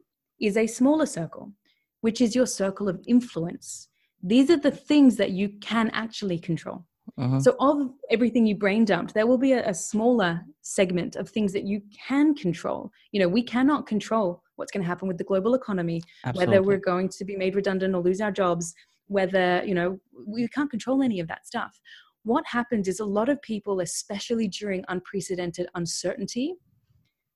is 0.41 0.57
a 0.57 0.67
smaller 0.67 1.07
circle, 1.07 1.53
which 2.01 2.21
is 2.21 2.35
your 2.35 2.47
circle 2.47 2.89
of 2.89 3.01
influence. 3.07 3.89
These 4.23 4.51
are 4.51 4.57
the 4.57 4.71
things 4.71 5.17
that 5.17 5.31
you 5.31 5.49
can 5.61 5.91
actually 5.91 6.39
control. 6.39 6.87
Uh-huh. 7.19 7.41
So, 7.41 7.57
of 7.61 7.91
everything 8.11 8.47
you 8.47 8.55
brain 8.57 8.85
dumped, 8.85 9.13
there 9.15 9.27
will 9.27 9.39
be 9.39 9.53
a, 9.53 9.69
a, 9.69 9.75
smaller 9.75 10.41
segment 10.63 11.17
of 11.17 11.29
things 11.29 11.53
that 11.53 11.65
you 11.65 11.83
can 12.07 12.35
control. 12.35 12.91
You 13.11 13.21
know, 13.21 13.29
we 13.29 13.43
cannot 13.43 13.87
control 13.87 14.43
what's 14.57 14.71
going 14.71 14.83
to 14.83 14.89
happen 14.89 15.09
with 15.09 15.19
the 15.19 15.25
global 15.25 15.55
economy, 15.55 16.01
Absolutely. 16.25 16.57
whether 16.59 16.67
we're 16.67 16.79
going 16.79 17.09
to 17.09 17.25
be 17.25 17.37
made 17.37 17.55
redundant 17.57 17.95
or 17.95 18.03
lose 18.03 18.21
our 18.21 18.31
jobs, 18.31 18.73
whether, 19.09 19.63
you 19.67 19.75
know, 19.75 19.99
we 20.27 20.47
can't 20.49 20.71
control 20.71 21.03
any 21.03 21.21
of 21.21 21.29
that 21.29 21.47
stuff 21.47 21.79
what 22.25 22.45
happens 22.47 22.89
is 22.89 23.01
a 23.01 23.05
lot 23.05 23.29
of 23.29 23.41
people, 23.43 23.81
especially 23.81 24.49
during 24.49 24.85
unprecedented 24.89 25.69
uncertainty, 25.75 26.55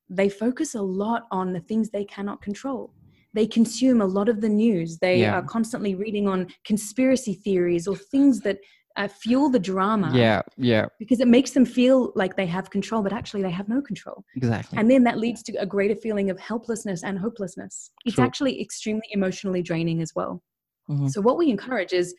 they 0.08 0.28
focus 0.28 0.74
a 0.74 0.82
lot 0.82 1.24
on 1.30 1.52
the 1.52 1.60
things 1.60 1.90
they 1.90 2.04
cannot 2.04 2.40
control. 2.40 2.94
They 3.34 3.46
consume 3.46 4.00
a 4.00 4.06
lot 4.06 4.28
of 4.28 4.40
the 4.40 4.48
news. 4.48 4.98
They 4.98 5.20
Yeah. 5.20 5.36
are 5.36 5.42
constantly 5.42 5.94
reading 5.94 6.28
on 6.28 6.48
conspiracy 6.64 7.34
theories 7.34 7.88
or 7.88 7.96
things 7.96 8.40
that 8.40 8.60
uh, 8.96 9.08
fuel 9.08 9.50
the 9.50 9.58
drama 9.58 10.10
yeah 10.14 10.42
yeah 10.56 10.86
because 10.98 11.20
it 11.20 11.28
makes 11.28 11.50
them 11.50 11.64
feel 11.66 12.12
like 12.14 12.36
they 12.36 12.46
have 12.46 12.70
control, 12.70 13.02
but 13.02 13.12
actually 13.12 13.42
they 13.42 13.50
have 13.50 13.68
no 13.68 13.82
control. 13.82 14.24
exactly 14.34 14.78
And 14.78 14.90
then 14.90 15.04
that 15.04 15.18
leads 15.18 15.42
to 15.44 15.52
a 15.56 15.66
greater 15.66 15.94
feeling 15.94 16.30
of 16.30 16.38
helplessness 16.38 17.04
and 17.04 17.18
hopelessness. 17.18 17.90
It's 18.06 18.14
True. 18.16 18.24
actually 18.24 18.60
extremely 18.60 19.08
emotionally 19.10 19.62
draining 19.62 20.00
as 20.00 20.12
well. 20.14 20.42
Mhm. 20.88 21.10
So, 21.10 21.20
what 21.20 21.36
we 21.36 21.50
encourage 21.50 21.92
is, 21.92 22.14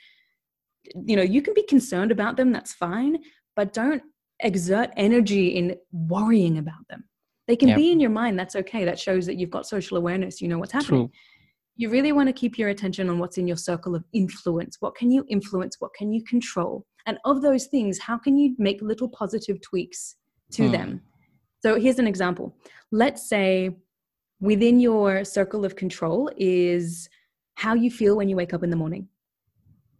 you 0.93 1.15
know, 1.15 1.23
you 1.23 1.41
can 1.41 1.53
be 1.53 1.63
concerned 1.63 2.11
about 2.11 2.37
them, 2.37 2.51
that's 2.51 2.73
fine, 2.73 3.17
but 3.55 3.73
don't 3.73 4.03
exert 4.41 4.91
energy 4.95 5.47
in 5.47 5.75
worrying 5.91 6.57
about 6.59 6.87
them. 6.89 7.03
They 7.47 7.55
can 7.55 7.69
Yep. 7.69 7.77
be 7.77 7.91
in 7.91 7.99
your 7.99 8.11
mind, 8.11 8.37
that's 8.37 8.55
okay. 8.55 8.85
That 8.85 8.99
shows 8.99 9.25
that 9.25 9.37
you've 9.37 9.49
got 9.49 9.65
social 9.65 9.97
awareness, 9.97 10.39
you 10.41 10.47
know 10.47 10.59
what's 10.59 10.73
happening. 10.73 11.07
true 11.07 11.11
You 11.79 11.89
really 11.89 12.11
want 12.11 12.27
to 12.27 12.33
keep 12.33 12.57
your 12.57 12.69
attention 12.69 13.07
on 13.09 13.19
what's 13.19 13.37
in 13.37 13.47
your 13.47 13.55
circle 13.57 13.95
of 13.95 14.03
influence. 14.11 14.77
What 14.79 14.95
can 14.95 15.11
you 15.11 15.23
influence? 15.29 15.77
What 15.79 15.93
can 15.93 16.11
you 16.11 16.23
control? 16.23 16.85
And 17.05 17.19
of 17.23 17.41
those 17.43 17.67
things, 17.67 17.99
how 17.99 18.17
can 18.17 18.35
you 18.35 18.55
make 18.57 18.81
little 18.81 19.07
positive 19.07 19.61
tweaks 19.61 20.15
to 20.51 20.65
Hmm. 20.65 20.71
them? 20.71 21.01
So 21.61 21.79
here's 21.79 21.99
an 21.99 22.07
example. 22.07 22.55
Let's 22.91 23.29
say 23.29 23.77
within 24.41 24.79
your 24.79 25.23
circle 25.23 25.65
of 25.65 25.75
control 25.75 26.31
is 26.35 27.09
how 27.55 27.75
you 27.75 27.91
feel 27.91 28.17
when 28.17 28.27
you 28.29 28.35
wake 28.35 28.53
up 28.53 28.63
in 28.63 28.69
the 28.71 28.75
morning. 28.75 29.07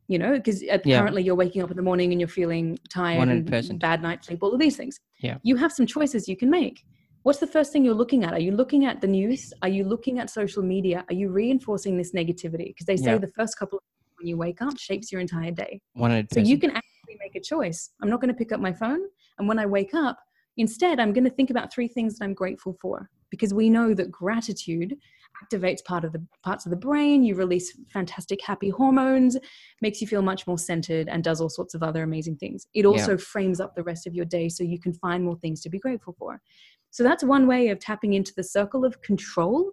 You 0.07 0.17
know, 0.19 0.33
because 0.33 0.63
Yeah. 0.63 0.79
currently 0.83 1.21
you're 1.21 1.35
waking 1.35 1.61
up 1.61 1.69
in 1.69 1.77
the 1.77 1.83
morning 1.83 2.11
and 2.11 2.19
you're 2.19 2.27
feeling 2.29 2.79
tired, 2.89 3.27
and 3.29 3.45
100%. 3.45 3.79
bad 3.81 4.01
night 4.01 4.23
sleep, 4.25 4.41
all 4.41 4.53
of 4.53 4.59
these 4.59 4.77
things. 4.77 4.99
Yeah. 5.21 5.37
You 5.43 5.57
have 5.57 5.71
some 5.71 5.85
choices 5.85 6.27
you 6.27 6.37
can 6.37 6.49
make. 6.49 6.85
What's 7.27 7.39
the 7.39 7.45
first 7.47 7.73
thing 7.73 7.83
you're 7.83 7.93
looking 7.93 8.23
at? 8.23 8.31
Are 8.31 8.39
you 8.39 8.53
looking 8.53 8.85
at 8.85 9.01
the 9.01 9.07
news? 9.07 9.51
Are 9.61 9.67
you 9.67 9.83
looking 9.83 10.17
at 10.17 10.29
social 10.29 10.63
media? 10.63 11.03
Are 11.09 11.13
you 11.13 11.27
reinforcing 11.27 11.97
this 11.97 12.13
negativity? 12.13 12.67
Because 12.67 12.85
they 12.85 12.95
say 12.95 13.11
Yeah. 13.11 13.17
the 13.17 13.27
first 13.27 13.59
couple 13.59 13.79
of 13.79 13.83
when 14.17 14.27
you 14.27 14.37
wake 14.37 14.61
up 14.61 14.77
shapes 14.77 15.11
your 15.11 15.19
entire 15.19 15.51
day. 15.51 15.81
100 15.95 16.31
So 16.33 16.39
you 16.39 16.57
can 16.57 16.71
actually 16.71 17.17
make 17.19 17.35
a 17.35 17.41
choice. 17.41 17.89
I'm 18.01 18.09
not 18.09 18.21
going 18.21 18.29
to 18.29 18.33
pick 18.33 18.53
up 18.53 18.61
my 18.61 18.71
phone. 18.71 19.01
And 19.39 19.45
when 19.45 19.59
I 19.59 19.65
wake 19.65 19.93
up, 19.93 20.17
instead, 20.55 21.01
I'm 21.01 21.11
going 21.11 21.25
to 21.25 21.29
think 21.29 21.49
about 21.49 21.69
three 21.69 21.89
things 21.89 22.17
that 22.17 22.23
I'm 22.23 22.33
grateful 22.33 22.77
for. 22.79 23.09
Because 23.29 23.53
we 23.53 23.69
know 23.69 23.93
that 23.93 24.09
gratitude 24.09 24.95
activates 25.43 25.83
part 25.83 26.05
of 26.05 26.13
the 26.13 26.25
parts 26.43 26.65
of 26.65 26.69
the 26.69 26.77
brain. 26.77 27.25
You 27.25 27.35
release 27.35 27.77
fantastic 27.91 28.41
happy 28.41 28.69
hormones, 28.69 29.37
makes 29.81 29.99
you 29.99 30.07
feel 30.07 30.21
much 30.21 30.47
more 30.47 30.57
centered, 30.57 31.09
and 31.09 31.25
does 31.25 31.41
all 31.41 31.49
sorts 31.49 31.73
of 31.73 31.83
other 31.83 32.03
amazing 32.03 32.37
things. 32.37 32.67
It 32.73 32.85
also 32.85 33.17
frames 33.17 33.59
up 33.59 33.75
the 33.75 33.83
rest 33.83 34.07
of 34.07 34.15
your 34.15 34.23
day 34.23 34.47
so 34.47 34.63
you 34.63 34.79
can 34.79 34.93
find 34.93 35.25
more 35.25 35.35
things 35.35 35.59
to 35.63 35.69
be 35.69 35.77
grateful 35.77 36.15
for. 36.17 36.41
So 36.91 37.03
that's 37.03 37.23
one 37.23 37.47
way 37.47 37.69
of 37.69 37.79
tapping 37.79 38.13
into 38.13 38.33
the 38.35 38.43
circle 38.43 38.85
of 38.85 39.01
control 39.01 39.71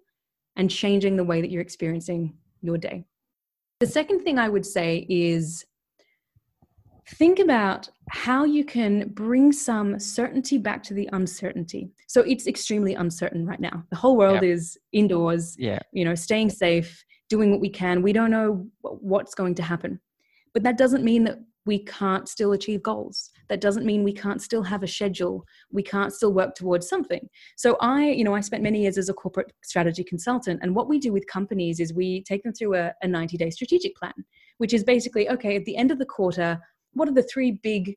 and 0.56 0.70
changing 0.70 1.16
the 1.16 1.24
way 1.24 1.40
that 1.40 1.50
you're 1.50 1.62
experiencing 1.62 2.34
your 2.62 2.78
day. 2.78 3.04
The 3.80 3.86
second 3.86 4.20
thing 4.20 4.38
I 4.38 4.48
would 4.48 4.64
say 4.64 5.06
is 5.08 5.64
think 7.16 7.38
about 7.38 7.88
how 8.10 8.44
you 8.44 8.64
can 8.64 9.08
bring 9.08 9.52
some 9.52 9.98
certainty 9.98 10.58
back 10.58 10.82
to 10.84 10.94
the 10.94 11.08
uncertainty. 11.12 11.90
So 12.06 12.22
it's 12.22 12.46
extremely 12.46 12.94
uncertain 12.94 13.44
right 13.46 13.60
now. 13.60 13.84
The 13.90 13.96
whole 13.96 14.16
world 14.16 14.42
is 14.42 14.78
indoors, 14.92 15.56
yeah 15.58 15.80
you 15.92 16.04
know, 16.04 16.14
staying 16.14 16.50
safe, 16.50 17.04
doing 17.28 17.50
what 17.50 17.60
we 17.60 17.68
can. 17.68 18.02
We 18.02 18.12
don't 18.12 18.30
know 18.30 18.66
what's 18.82 19.34
going 19.34 19.54
to 19.56 19.62
happen. 19.62 20.00
But 20.52 20.62
that 20.62 20.78
doesn't 20.78 21.04
mean 21.04 21.24
that 21.24 21.38
we 21.66 21.78
can't 21.78 22.28
still 22.28 22.52
achieve 22.52 22.82
goals. 22.82 23.30
That 23.48 23.60
doesn't 23.60 23.86
mean 23.86 24.04
we 24.04 24.12
can't 24.12 24.42
still 24.42 24.62
have 24.62 24.82
a 24.82 24.88
schedule. 24.88 25.44
We 25.72 25.82
can't 25.82 26.12
still 26.12 26.32
work 26.32 26.54
towards 26.54 26.88
something. 26.88 27.28
So 27.56 27.76
I, 27.80 28.10
you 28.10 28.24
know, 28.24 28.34
I 28.34 28.40
spent 28.40 28.62
many 28.62 28.82
years 28.82 28.98
as 28.98 29.08
a 29.08 29.14
corporate 29.14 29.52
strategy 29.62 30.04
consultant. 30.04 30.60
And 30.62 30.74
what 30.74 30.88
we 30.88 30.98
do 30.98 31.12
with 31.12 31.26
companies 31.26 31.80
is 31.80 31.94
we 31.94 32.22
take 32.22 32.42
them 32.42 32.52
through 32.52 32.74
a, 32.74 32.92
a 33.02 33.08
90 33.08 33.36
day 33.36 33.50
strategic 33.50 33.96
plan, 33.96 34.12
which 34.58 34.74
is 34.74 34.84
basically, 34.84 35.28
okay, 35.30 35.56
at 35.56 35.64
the 35.64 35.76
end 35.76 35.90
of 35.90 35.98
the 35.98 36.06
quarter, 36.06 36.60
what 36.92 37.08
are 37.08 37.14
the 37.14 37.22
three 37.22 37.52
big 37.62 37.96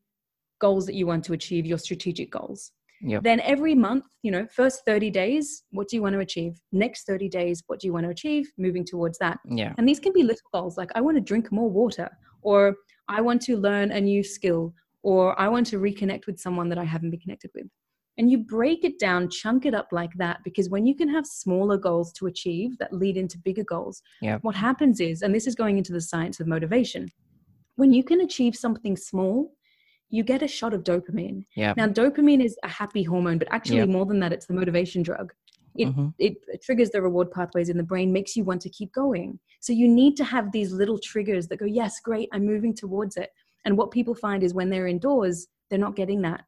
goals 0.60 0.86
that 0.86 0.96
you 0.96 1.06
want 1.06 1.24
to 1.26 1.34
achieve, 1.34 1.66
your 1.66 1.78
strategic 1.78 2.32
goals? 2.32 2.72
Yep. 3.02 3.24
Then 3.24 3.40
every 3.42 3.76
month, 3.76 4.06
you 4.24 4.32
know, 4.32 4.48
first 4.52 4.82
30 4.86 5.12
days, 5.12 5.64
what 5.72 5.88
do 5.88 5.96
you 5.96 6.02
want 6.02 6.14
to 6.14 6.20
achieve? 6.20 6.60
Next 6.72 7.06
30 7.06 7.30
days, 7.30 7.64
what 7.68 7.80
do 7.80 7.88
you 7.88 7.94
want 7.94 8.06
to 8.06 8.10
achieve? 8.10 8.52
Moving 8.58 8.84
towards 8.84 9.20
that. 9.20 9.40
yeah 9.46 9.74
And 9.78 9.88
these 9.88 10.00
can 10.00 10.14
be 10.14 10.24
little 10.24 10.50
goals 10.52 10.78
like 10.78 10.90
I 10.96 11.02
want 11.02 11.16
to 11.16 11.22
drink 11.22 11.52
more 11.52 11.70
water, 11.70 12.10
or 12.42 12.76
I 13.10 13.22
want 13.22 13.42
to 13.44 13.58
learn 13.58 13.92
a 13.92 14.02
new 14.02 14.24
skill, 14.24 14.74
or 15.04 15.40
I 15.40 15.48
want 15.48 15.68
to 15.68 15.78
reconnect 15.80 16.26
with 16.28 16.40
someone 16.40 16.70
that 16.70 16.78
I 16.78 16.84
haven't 16.84 17.12
been 17.12 17.20
connected 17.20 17.52
with. 17.56 17.68
And 18.18 18.32
you 18.32 18.40
break 18.40 18.84
it 18.84 18.98
down, 19.00 19.30
chunk 19.30 19.66
it 19.66 19.76
up 19.76 19.90
like 19.92 20.12
that, 20.16 20.40
because 20.44 20.70
when 20.70 20.86
you 20.86 20.96
can 20.96 21.08
have 21.10 21.26
smaller 21.26 21.78
goals 21.78 22.12
to 22.14 22.26
achieve 22.28 22.78
that 22.80 22.92
lead 22.92 23.16
into 23.16 23.38
bigger 23.38 23.64
goals, 23.64 24.02
Yeah. 24.22 24.40
what 24.42 24.56
happens 24.56 25.00
is, 25.00 25.22
and 25.22 25.34
this 25.36 25.48
is 25.48 25.56
going 25.56 25.78
into 25.78 25.94
the 25.94 26.02
science 26.02 26.40
of 26.40 26.48
motivation, 26.48 27.10
when 27.76 27.94
you 27.94 28.04
can 28.04 28.22
achieve 28.22 28.56
something 28.56 28.98
small, 28.98 29.54
you 30.10 30.24
get 30.24 30.42
a 30.42 30.48
shot 30.48 30.74
of 30.74 30.84
dopamine. 30.84 31.44
yeah 31.56 31.74
Now, 31.78 31.88
dopamine 31.88 32.44
is 32.44 32.58
a 32.64 32.68
happy 32.68 33.04
hormone, 33.04 33.38
but 33.38 33.50
actually, 33.52 33.78
Yeah. 33.80 33.86
more 33.86 34.06
than 34.06 34.20
that, 34.22 34.34
it's 34.34 34.48
the 34.48 34.54
motivation 34.54 35.04
drug. 35.04 35.32
It, 35.78 35.88
Mhm. 35.90 36.14
it 36.18 36.38
triggers 36.64 36.90
the 36.90 37.02
reward 37.02 37.32
pathways 37.32 37.70
in 37.70 37.78
the 37.78 37.84
brain, 37.84 38.12
makes 38.12 38.36
you 38.36 38.44
want 38.44 38.62
to 38.62 38.70
keep 38.70 38.92
going. 38.94 39.40
So, 39.60 39.72
you 39.74 39.88
need 39.88 40.18
to 40.18 40.24
have 40.24 40.52
these 40.52 40.72
little 40.74 40.98
triggers 41.00 41.48
that 41.48 41.58
go, 41.58 41.66
Yes, 41.66 42.00
great, 42.00 42.30
I'm 42.34 42.46
moving 42.46 42.74
towards 42.74 43.16
it. 43.18 43.30
And 43.66 43.78
what 43.78 43.92
people 43.92 44.16
find 44.16 44.44
is 44.44 44.54
when 44.54 44.70
they're 44.70 44.88
indoors, 44.88 45.48
they're 45.70 45.80
not 45.88 45.96
getting 45.96 46.22
that 46.22 46.46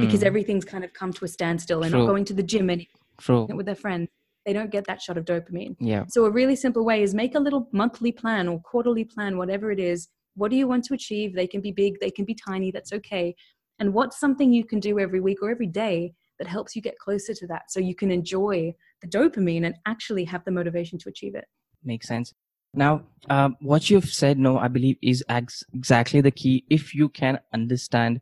because 0.00 0.20
Mm, 0.20 0.26
everything's 0.26 0.64
kind 0.64 0.84
of 0.84 0.92
come 0.92 1.12
to 1.14 1.24
a 1.24 1.28
standstill. 1.28 1.80
They're 1.80 1.90
True. 1.90 2.00
not 2.00 2.06
going 2.06 2.24
to 2.26 2.34
the 2.34 2.42
gym 2.42 2.68
anymore 2.70 2.86
true 3.18 3.46
with 3.54 3.66
their 3.66 3.74
friends. 3.74 4.08
They 4.46 4.52
don't 4.52 4.70
get 4.70 4.84
that 4.86 5.00
shot 5.02 5.16
of 5.18 5.24
dopamine. 5.24 5.76
yeah 5.80 6.04
So, 6.08 6.24
a 6.26 6.30
really 6.30 6.56
simple 6.56 6.84
way 6.84 7.02
is 7.02 7.14
make 7.14 7.34
a 7.34 7.40
little 7.40 7.68
monthly 7.72 8.12
plan 8.12 8.48
or 8.48 8.60
quarterly 8.60 9.04
plan, 9.04 9.38
whatever 9.38 9.70
it 9.70 9.80
is. 9.80 10.08
What 10.34 10.50
do 10.50 10.56
you 10.56 10.66
want 10.68 10.84
to 10.84 10.94
achieve? 10.94 11.34
They 11.34 11.46
can 11.46 11.60
be 11.60 11.72
big, 11.72 12.00
they 12.00 12.10
can 12.10 12.24
be 12.24 12.34
tiny, 12.34 12.70
that's 12.70 12.92
okay. 12.92 13.34
And 13.78 13.94
what's 13.94 14.18
something 14.20 14.52
you 14.52 14.64
can 14.64 14.80
do 14.80 14.98
every 14.98 15.20
week 15.20 15.38
or 15.42 15.50
every 15.50 15.66
day 15.66 16.14
that 16.40 16.48
helps 16.48 16.74
you 16.74 16.82
get 16.82 16.98
closer 16.98 17.34
to 17.34 17.46
that 17.46 17.70
so 17.70 17.78
you 17.78 17.94
can 17.94 18.10
enjoy 18.10 18.74
the 19.02 19.06
dopamine 19.06 19.66
and 19.66 19.74
actually 19.86 20.24
have 20.24 20.42
the 20.44 20.50
motivation 20.50 20.98
to 20.98 21.08
achieve 21.08 21.34
it? 21.36 21.44
makes 21.84 22.08
sense. 22.08 22.34
Now 22.74 23.02
um, 23.28 23.56
what 23.60 23.90
you've 23.90 24.10
said 24.10 24.38
no 24.38 24.58
i 24.58 24.68
believe 24.68 24.96
is 25.02 25.24
ex- 25.28 25.64
exactly 25.74 26.20
the 26.20 26.30
key. 26.30 26.64
If 26.70 26.94
you 26.94 27.08
can 27.08 27.38
understand 27.52 28.20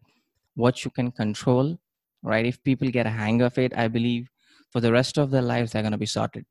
what 0.54 0.84
you 0.84 0.90
can 0.90 1.10
control 1.12 1.78
right 2.22 2.46
if 2.46 2.62
people 2.64 2.88
get 2.90 3.06
a 3.06 3.10
hang 3.10 3.42
of 3.42 3.56
it 3.58 3.72
i 3.76 3.86
believe 3.86 4.28
for 4.72 4.80
the 4.80 4.90
rest 4.90 5.18
of 5.18 5.30
their 5.30 5.42
lives 5.42 5.72
they're 5.72 5.82
going 5.82 5.92
to 5.92 6.06
be 6.06 6.06
sorted. 6.06 6.44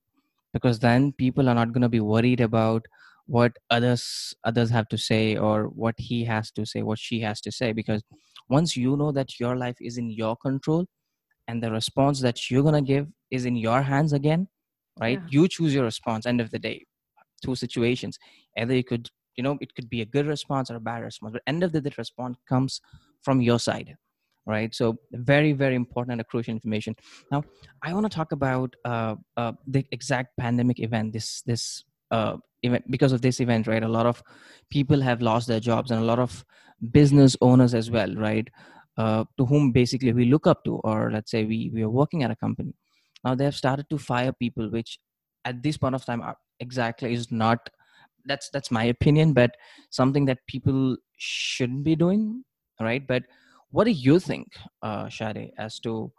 Because 0.54 0.80
then 0.80 1.12
people 1.12 1.50
are 1.50 1.56
not 1.56 1.74
going 1.74 1.82
to 1.82 1.90
be 1.90 2.00
worried 2.00 2.40
about 2.40 2.86
what 3.26 3.58
others 3.70 4.34
others 4.44 4.70
have 4.70 4.88
to 4.90 4.98
say 4.98 5.36
or 5.36 5.66
what 5.84 5.96
he 5.98 6.24
has 6.24 6.52
to 6.52 6.66
say 6.66 6.84
what 6.84 7.00
she 7.00 7.20
has 7.22 7.42
to 7.42 7.52
say. 7.52 7.74
Because 7.74 8.04
once 8.48 8.78
you 8.78 8.96
know 8.96 9.12
that 9.12 9.40
your 9.40 9.58
life 9.58 9.76
is 9.82 9.98
in 9.98 10.10
your 10.12 10.38
control 10.38 10.86
and 11.48 11.63
the 11.63 11.72
response 11.72 12.22
that 12.22 12.50
you're 12.50 12.63
going 12.63 12.74
to 12.74 12.82
give 12.82 13.08
is 13.32 13.46
in 13.46 13.56
your 13.56 13.82
hands 13.82 14.13
again 14.13 14.48
right? 15.00 15.20
Yeah. 15.24 15.27
you 15.30 15.48
choose 15.48 15.74
your 15.74 15.84
response 15.84 16.25
end 16.25 16.42
of 16.42 16.51
the 16.51 16.60
day. 16.60 16.86
Two 17.44 17.56
situations. 17.56 18.18
Either 18.58 18.75
you 18.75 18.84
could 18.84 19.10
you 19.36 19.44
know 19.44 19.58
it 19.62 19.75
could 19.75 19.89
be 19.89 20.01
a 20.01 20.06
good 20.06 20.25
response 20.25 20.72
or 20.72 20.75
a 20.75 20.80
bad 20.80 21.04
response 21.04 21.32
but 21.34 21.44
end 21.46 21.63
of 21.63 21.72
the 21.72 21.80
day 21.80 21.92
the 21.92 21.96
response 22.00 22.38
comes 22.50 22.82
from 23.22 23.39
your 23.39 23.60
side 23.60 23.96
right? 24.48 24.74
So 24.74 24.98
very 25.12 25.54
very 25.54 25.75
important 25.75 26.13
and 26.13 26.22
a 26.22 26.24
crucial 26.24 26.54
information. 26.54 26.96
Now 27.32 27.44
i 27.84 27.94
want 27.94 28.10
to 28.10 28.16
talk 28.16 28.32
about 28.32 28.75
uh, 28.86 29.16
uh, 29.36 29.54
the 29.68 29.86
exact 29.92 30.38
pandemic 30.38 30.80
event 30.80 31.13
this 31.13 31.42
this 31.44 31.84
uh, 32.12 32.38
event 32.63 32.89
because 32.89 33.12
of 33.12 33.22
this 33.22 33.39
event 33.39 33.68
right? 33.68 33.84
A 33.84 33.88
lot 33.88 34.08
of 34.08 34.24
people 34.72 35.01
have 35.01 35.22
lost 35.22 35.48
their 35.48 35.60
jobs 35.60 35.92
and 35.92 36.01
a 36.01 36.06
lot 36.06 36.20
of 36.20 36.44
business 36.92 37.36
owners 37.42 37.74
as 37.74 37.89
well 37.89 38.13
right 38.16 38.48
uh, 38.98 39.24
to 39.38 39.46
whom 39.46 39.72
basically 39.72 40.13
we 40.13 40.25
look 40.25 40.48
up 40.48 40.63
to 40.66 40.75
or 40.84 41.12
let's 41.12 41.32
say 41.32 41.46
we 41.46 41.72
we 41.74 41.84
are 41.84 41.89
working 41.89 42.24
at 42.24 42.32
a 42.32 42.36
company. 42.36 42.74
Now 43.24 43.36
they 43.36 43.46
have 43.46 43.56
started 43.56 43.89
to 43.89 43.98
fire 43.98 44.34
people 44.34 44.70
which 44.70 45.00
at 45.46 45.63
this 45.63 45.77
point 45.77 45.96
of 45.96 46.06
time 46.06 46.22
are 46.22 46.38
exactly 46.60 47.13
is 47.13 47.32
not 47.32 47.70
that's 48.25 48.50
that's 48.50 48.72
my 48.72 48.84
opinion 48.86 49.34
but 49.34 49.51
something 49.89 50.25
that 50.25 50.39
people 50.48 50.98
shouldn't 51.18 51.84
be 51.84 51.96
doing 51.96 52.44
right? 52.82 53.08
But 53.08 53.24
what 53.72 53.86
do 53.86 53.92
you 53.92 54.20
think 54.20 54.48
uh 54.82 55.10
Shade, 55.10 55.51
as 55.58 55.80
to 55.80 56.12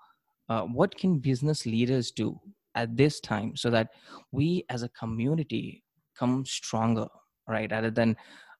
uh, 0.48 0.62
what 0.62 0.96
can 0.96 1.18
business 1.18 1.66
leaders 1.66 2.10
do 2.10 2.40
at 2.74 2.96
this 2.96 3.20
time 3.20 3.56
so 3.56 3.70
that 3.70 3.88
we 4.32 4.64
as 4.70 4.82
a 4.82 4.88
community 4.90 5.82
come 6.18 6.44
stronger 6.46 7.08
right? 7.48 7.70
Rather 7.70 7.90
than 7.90 8.16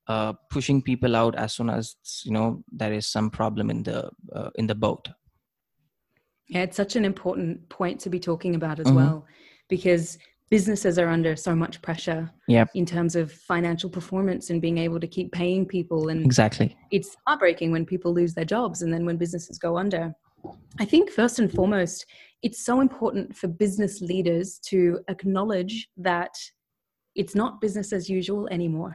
uh, 0.09 0.33
pushing 0.51 0.83
people 0.83 1.15
out 1.15 1.35
as 1.37 1.53
soon 1.55 1.69
as 1.71 1.97
you 2.25 2.33
know 2.33 2.63
there 2.73 2.93
is 2.93 3.07
some 3.07 3.31
problem 3.31 3.71
in 3.71 3.83
the 3.83 4.11
uh, 4.35 4.51
in 4.57 4.67
the 4.67 4.75
boat 4.75 5.09
Yeah, 6.51 6.63
it's 6.63 6.77
such 6.77 6.97
an 6.97 7.05
important 7.05 7.69
point 7.69 8.01
to 8.01 8.11
be 8.11 8.19
talking 8.19 8.55
about 8.55 8.81
as 8.81 8.87
Mhm. 8.87 8.97
well, 8.97 9.27
because 9.69 10.19
businesses 10.51 10.99
are 10.99 11.09
under 11.09 11.37
so 11.37 11.55
much 11.55 11.83
pressure 11.83 12.31
Yep. 12.47 12.69
in 12.75 12.87
terms 12.87 13.15
of 13.17 13.31
financial 13.31 13.91
performance 13.91 14.49
and 14.51 14.63
being 14.63 14.79
able 14.79 14.99
to 15.01 15.07
keep 15.07 15.31
paying 15.31 15.67
people 15.67 16.09
and 16.09 16.25
Exactly. 16.25 16.75
it's 16.91 17.15
heartbreaking 17.27 17.71
when 17.71 17.85
people 17.85 18.15
lose 18.15 18.33
their 18.35 18.47
jobs 18.47 18.81
and 18.83 18.91
then 18.93 19.05
when 19.05 19.19
businesses 19.19 19.59
go 19.59 19.77
under. 19.77 20.15
I 20.81 20.87
think 20.87 21.11
first 21.11 21.39
and 21.39 21.53
foremost, 21.53 22.07
it's 22.41 22.65
so 22.65 22.81
important 22.81 23.37
for 23.37 23.49
business 23.49 24.01
leaders 24.01 24.59
to 24.71 25.01
acknowledge 25.09 25.75
that 25.99 26.33
it's 27.15 27.35
not 27.35 27.61
business 27.61 27.93
as 27.93 28.09
usual 28.09 28.49
anymore. 28.49 28.95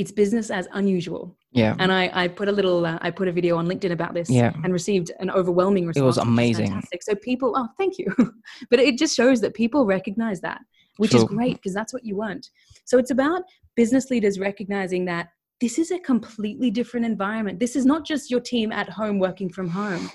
It's 0.00 0.10
business 0.10 0.50
as 0.50 0.66
unusual. 0.72 1.36
Yeah. 1.52 1.74
And 1.78 1.92
I, 1.92 2.10
I 2.14 2.28
put 2.28 2.48
a 2.48 2.52
little, 2.52 2.86
uh, 2.86 2.98
I 3.02 3.10
put 3.10 3.28
a 3.28 3.32
video 3.32 3.56
on 3.58 3.66
LinkedIn 3.66 3.92
about 3.92 4.14
this 4.14 4.30
Yeah. 4.30 4.52
and 4.64 4.72
received 4.72 5.12
an 5.20 5.30
overwhelming 5.30 5.86
response. 5.86 6.02
It 6.02 6.06
was 6.06 6.16
amazing. 6.18 6.68
fantastic. 6.68 7.02
So 7.02 7.14
people, 7.14 7.52
oh, 7.54 7.68
thank 7.76 7.98
you. 7.98 8.06
but 8.70 8.78
it 8.78 8.96
just 8.96 9.14
shows 9.14 9.42
that 9.42 9.52
people 9.52 9.84
recognize 9.84 10.40
that, 10.40 10.62
which 10.96 11.14
is 11.14 11.24
great 11.24 11.56
because 11.56 11.74
that's 11.74 11.92
what 11.92 12.02
you 12.02 12.16
want. 12.16 12.48
So 12.86 12.96
it's 12.96 13.10
about 13.10 13.42
business 13.76 14.10
leaders 14.10 14.38
recognizing 14.38 15.04
that 15.04 15.28
this 15.60 15.78
is 15.78 15.90
a 15.90 15.98
completely 15.98 16.70
different 16.70 17.04
environment. 17.04 17.60
This 17.60 17.76
is 17.76 17.84
not 17.84 18.06
just 18.06 18.30
your 18.30 18.40
team 18.40 18.72
at 18.72 18.88
home 18.88 19.18
working 19.18 19.50
from 19.50 19.68
home. 19.68 20.10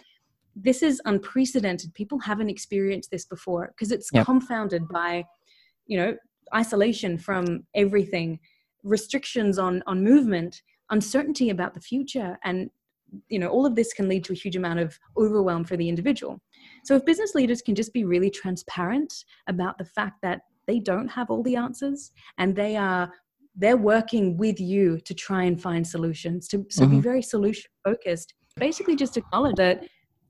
This 0.55 0.81
is 0.81 0.99
unprecedented. 1.05 1.93
People 1.93 2.17
haven't 2.17 2.49
experienced 2.49 3.11
this 3.11 3.25
before 3.25 3.67
because 3.67 3.91
it's 3.91 4.09
Yep. 4.11 4.25
confounded 4.25 4.87
by, 4.87 5.25
you 5.85 5.97
know, 5.97 6.17
isolation 6.55 7.19
from 7.19 7.65
everything, 7.75 8.39
restrictions 8.85 9.59
on 9.59 9.83
on 9.87 10.03
movement, 10.03 10.61
uncertainty 10.91 11.49
about 11.49 11.73
the 11.73 11.81
future, 11.81 12.37
and 12.43 12.69
you 13.29 13.39
know 13.39 13.49
all 13.49 13.65
of 13.65 13.75
this 13.75 13.91
can 13.93 14.07
lead 14.07 14.23
to 14.25 14.33
a 14.33 14.35
huge 14.35 14.55
amount 14.55 14.79
of 14.79 14.97
overwhelm 15.17 15.65
for 15.65 15.75
the 15.75 15.89
individual. 15.89 16.39
So 16.85 16.95
if 16.95 17.03
business 17.05 17.35
leaders 17.35 17.61
can 17.61 17.75
just 17.75 17.91
be 17.93 18.05
really 18.05 18.29
transparent 18.29 19.13
about 19.47 19.77
the 19.77 19.85
fact 19.85 20.21
that 20.21 20.41
they 20.67 20.79
don't 20.79 21.07
have 21.09 21.29
all 21.29 21.43
the 21.43 21.55
answers 21.55 22.11
and 22.37 22.55
they 22.55 22.75
are 22.75 23.11
they're 23.57 23.77
working 23.77 24.35
with 24.37 24.59
you 24.59 24.99
to 25.01 25.13
try 25.13 25.43
and 25.43 25.61
find 25.61 25.87
solutions 25.87 26.47
to 26.49 26.65
so 26.69 26.85
be 26.85 26.97
Mhm. 26.97 27.03
very 27.03 27.21
solution 27.21 27.69
focused 27.85 28.33
basically 28.57 28.95
just 28.95 29.15
acknowledge 29.15 29.55
that 29.55 29.85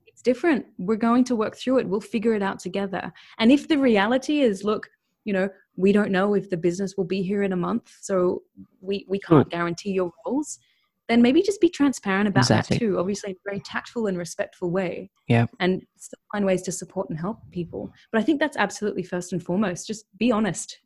it's 0.06 0.22
different 0.22 0.64
we're 0.78 1.04
going 1.08 1.24
to 1.24 1.34
work 1.34 1.56
through 1.56 1.78
it 1.78 1.88
we'll 1.88 2.00
figure 2.00 2.34
it 2.34 2.42
out 2.42 2.58
together 2.60 3.12
and 3.38 3.50
if 3.50 3.66
the 3.66 3.78
reality 3.78 4.40
is 4.40 4.62
look 4.62 4.88
you 5.26 5.32
know 5.32 5.48
we 5.76 5.92
don't 5.92 6.10
know 6.10 6.32
if 6.34 6.48
the 6.48 6.56
business 6.56 6.96
will 6.96 7.04
be 7.04 7.20
here 7.20 7.42
in 7.42 7.52
a 7.52 7.56
month 7.56 7.92
so 8.00 8.42
we 8.80 9.04
we 9.08 9.18
can't 9.18 9.50
guarantee 9.50 9.90
your 9.90 10.10
roles 10.24 10.58
then 11.08 11.20
maybe 11.22 11.40
just 11.42 11.60
be 11.60 11.68
transparent 11.68 12.26
about 12.28 12.44
Exactly. 12.44 12.78
that 12.78 12.80
too 12.80 12.98
obviously 12.98 13.30
in 13.30 13.36
a 13.36 13.50
very 13.50 13.60
tactful 13.60 14.06
and 14.06 14.16
respectful 14.16 14.70
way 14.70 15.10
Yeah. 15.28 15.46
and 15.60 15.82
still 15.98 16.20
find 16.32 16.46
ways 16.46 16.62
to 16.62 16.72
support 16.72 17.10
and 17.10 17.18
help 17.18 17.38
people 17.50 17.92
but 18.12 18.20
i 18.20 18.24
think 18.24 18.38
that's 18.40 18.56
absolutely 18.56 19.02
first 19.02 19.32
and 19.34 19.42
foremost 19.42 19.86
just 19.86 20.06
be 20.16 20.30
honest 20.32 20.78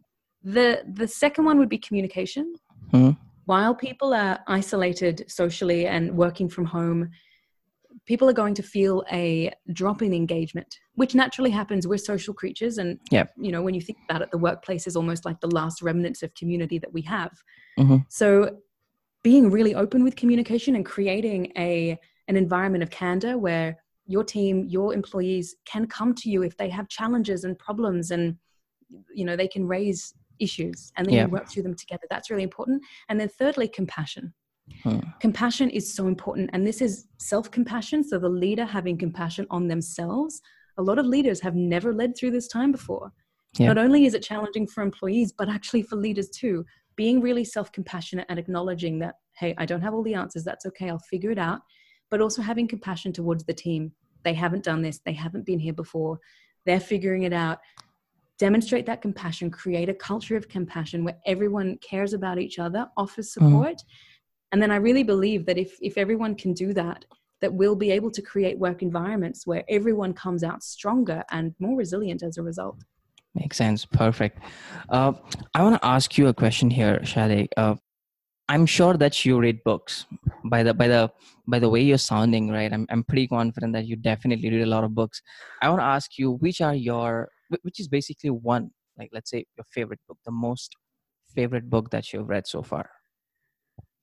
the 0.42 0.82
the 1.00 1.06
second 1.06 1.44
one 1.44 1.58
would 1.58 1.68
be 1.68 1.78
communication 1.78 2.54
Mhm. 2.94 3.16
while 3.44 3.74
people 3.74 4.14
are 4.14 4.40
isolated 4.48 5.24
socially 5.28 5.86
and 5.86 6.04
working 6.16 6.48
from 6.48 6.64
home 6.64 7.10
people 8.10 8.28
are 8.28 8.32
going 8.42 8.54
to 8.54 8.62
feel 8.76 9.04
a 9.12 9.52
drop 9.72 10.02
in 10.02 10.12
engagement 10.12 10.80
which 10.96 11.14
naturally 11.14 11.52
happens 11.60 11.86
we're 11.86 11.96
social 12.12 12.34
creatures 12.34 12.76
and 12.78 12.98
Yep. 13.12 13.26
you 13.46 13.52
know 13.52 13.62
when 13.62 13.72
you 13.72 13.80
think 13.80 13.98
about 14.08 14.20
it 14.20 14.30
the 14.32 14.42
workplace 14.48 14.88
is 14.88 14.96
almost 14.96 15.24
like 15.24 15.38
the 15.40 15.52
last 15.60 15.80
remnants 15.80 16.20
of 16.24 16.34
community 16.34 16.76
that 16.80 16.92
we 16.92 17.02
have 17.02 17.32
Mhm. 17.78 18.04
so 18.08 18.26
being 19.22 19.48
really 19.56 19.74
open 19.76 20.02
with 20.02 20.16
communication 20.22 20.74
and 20.74 20.84
creating 20.94 21.52
a 21.56 21.72
an 22.26 22.36
environment 22.36 22.82
of 22.82 22.90
candor 22.90 23.34
where 23.46 23.68
your 24.14 24.24
team 24.24 24.54
your 24.76 24.88
employees 25.00 25.46
can 25.72 25.86
come 25.86 26.12
to 26.20 26.26
you 26.32 26.42
if 26.42 26.54
they 26.56 26.68
have 26.78 26.88
challenges 26.98 27.44
and 27.44 27.56
problems 27.66 28.10
and 28.10 28.24
you 29.18 29.24
know 29.24 29.36
they 29.36 29.50
can 29.56 29.64
raise 29.76 30.00
issues 30.40 30.78
and 30.96 31.06
then 31.06 31.14
Yeah. 31.14 31.24
you 31.26 31.30
work 31.36 31.46
through 31.48 31.62
them 31.68 31.76
together 31.82 32.06
that's 32.10 32.28
really 32.30 32.42
important 32.50 32.82
and 33.08 33.20
then 33.20 33.28
thirdly 33.40 33.68
compassion 33.68 34.24
Hmm. 34.82 35.00
compassion 35.20 35.68
is 35.70 35.92
so 35.92 36.06
important 36.06 36.50
and 36.52 36.66
this 36.66 36.80
is 36.80 37.06
self-compassion 37.18 38.02
so 38.04 38.18
the 38.18 38.28
leader 38.28 38.64
having 38.64 38.96
compassion 38.96 39.46
on 39.50 39.68
themselves. 39.68 40.40
A 40.78 40.82
lot 40.82 40.98
of 40.98 41.04
leaders 41.06 41.40
have 41.40 41.54
never 41.54 41.92
led 41.92 42.16
through 42.16 42.30
this 42.30 42.48
time 42.48 42.72
before. 42.72 43.12
Yeah. 43.58 43.66
not 43.68 43.78
only 43.78 44.06
is 44.06 44.14
it 44.14 44.22
challenging 44.22 44.66
for 44.66 44.82
employees 44.82 45.32
but 45.36 45.48
actually 45.48 45.82
for 45.82 45.96
leaders 45.96 46.30
too. 46.30 46.64
Being 46.96 47.20
really 47.20 47.44
self-compassionate 47.44 48.26
and 48.28 48.38
acknowledging 48.38 48.98
that 49.00 49.16
hey 49.34 49.54
i 49.58 49.66
don't 49.66 49.80
have 49.82 49.94
all 49.94 50.02
the 50.02 50.14
answers 50.14 50.44
that's 50.44 50.66
okay 50.66 50.88
i'll 50.90 50.98
figure 50.98 51.30
it 51.30 51.38
out 51.38 51.60
but 52.10 52.20
also 52.20 52.42
having 52.42 52.66
compassion 52.66 53.12
towards 53.12 53.44
the 53.44 53.54
team. 53.54 53.92
They 54.24 54.34
haven't 54.34 54.64
done 54.64 54.82
this 54.82 55.00
they 55.04 55.12
haven't 55.12 55.46
been 55.46 55.58
here 55.58 55.72
before. 55.72 56.18
They're 56.66 56.80
figuring 56.80 57.22
it 57.22 57.32
out. 57.32 57.58
Demonstrate 58.38 58.86
that 58.86 59.02
compassion 59.02 59.50
create 59.50 59.88
a 59.88 59.94
culture 59.94 60.36
of 60.36 60.48
compassion 60.48 61.04
where 61.04 61.18
everyone 61.26 61.78
cares 61.78 62.12
about 62.14 62.38
each 62.38 62.58
other 62.58 62.86
offers 62.96 63.32
support 63.34 63.82
and 64.52 64.60
then 64.62 64.70
i 64.70 64.76
really 64.76 65.02
believe 65.02 65.46
that 65.46 65.58
if 65.58 65.78
if 65.80 65.96
everyone 65.98 66.34
can 66.34 66.52
do 66.52 66.72
that 66.72 67.04
that 67.40 67.52
we'll 67.52 67.76
be 67.76 67.90
able 67.90 68.10
to 68.10 68.20
create 68.20 68.58
work 68.58 68.82
environments 68.82 69.46
where 69.46 69.64
everyone 69.68 70.12
comes 70.12 70.44
out 70.44 70.62
stronger 70.62 71.24
and 71.30 71.54
more 71.58 71.76
resilient 71.76 72.22
as 72.22 72.36
a 72.38 72.42
result 72.42 72.84
Makes 73.34 73.58
sense. 73.58 73.84
Perfect. 73.84 74.40
Uh, 74.88 75.12
I 75.54 75.62
want 75.62 75.80
to 75.80 75.86
ask 75.86 76.18
you 76.18 76.26
a 76.28 76.34
question 76.34 76.68
here, 76.68 77.04
Shade. 77.04 77.48
Uh, 77.56 77.76
I'm 78.48 78.66
sure 78.66 78.94
that 78.94 79.24
you 79.24 79.38
read 79.38 79.62
books. 79.62 80.06
By 80.44 80.64
the 80.64 80.74
by 80.74 80.88
the 80.88 81.12
by 81.46 81.60
the 81.60 81.68
way 81.68 81.80
you're 81.82 81.98
sounding, 81.98 82.50
right? 82.50 82.72
I'm 82.72 82.86
I'm 82.90 83.04
pretty 83.04 83.28
confident 83.28 83.72
that 83.74 83.86
you 83.86 83.94
definitely 83.94 84.50
read 84.50 84.62
a 84.62 84.66
lot 84.66 84.82
of 84.82 84.96
books. 84.96 85.22
I 85.62 85.68
want 85.68 85.80
to 85.80 85.84
ask 85.84 86.18
you, 86.18 86.32
which 86.32 86.60
are 86.60 86.74
your 86.74 87.28
which 87.62 87.78
is 87.78 87.86
basically 87.86 88.30
one, 88.30 88.70
like 88.98 89.10
let's 89.12 89.30
say 89.30 89.44
your 89.56 89.64
favorite 89.72 90.00
book, 90.08 90.18
the 90.24 90.32
most 90.32 90.74
favorite 91.32 91.70
book 91.70 91.90
that 91.90 92.12
you've 92.12 92.28
read 92.28 92.48
so 92.48 92.62
far. 92.62 92.90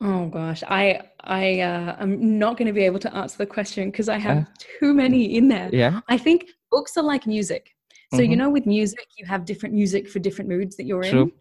Oh 0.01 0.27
gosh, 0.27 0.63
I 0.67 1.01
I 1.21 1.62
uh, 1.62 1.95
I'm 1.99 2.38
not 2.38 2.57
going 2.57 2.67
to 2.67 2.73
be 2.73 2.83
able 2.83 2.99
to 2.99 3.13
answer 3.15 3.38
the 3.38 3.45
question 3.47 3.89
because 3.89 4.10
I 4.10 4.17
have 4.17 4.38
Uh, 4.38 4.45
too 4.79 4.93
many 4.93 5.36
in 5.36 5.47
there. 5.47 5.69
Yeah. 5.73 6.01
I 6.07 6.17
think 6.17 6.45
books 6.71 6.97
are 6.97 7.03
like 7.03 7.25
music. 7.25 7.75
So 8.13 8.21
you 8.21 8.36
Mhm. 8.36 8.38
know, 8.38 8.49
with 8.49 8.65
music, 8.65 9.05
you 9.17 9.25
have 9.25 9.43
different 9.43 9.73
music 9.75 10.07
for 10.07 10.19
different 10.19 10.49
moods 10.49 10.75
that 10.77 10.86
you're 10.86 11.03
True. 11.03 11.21
in. 11.23 11.31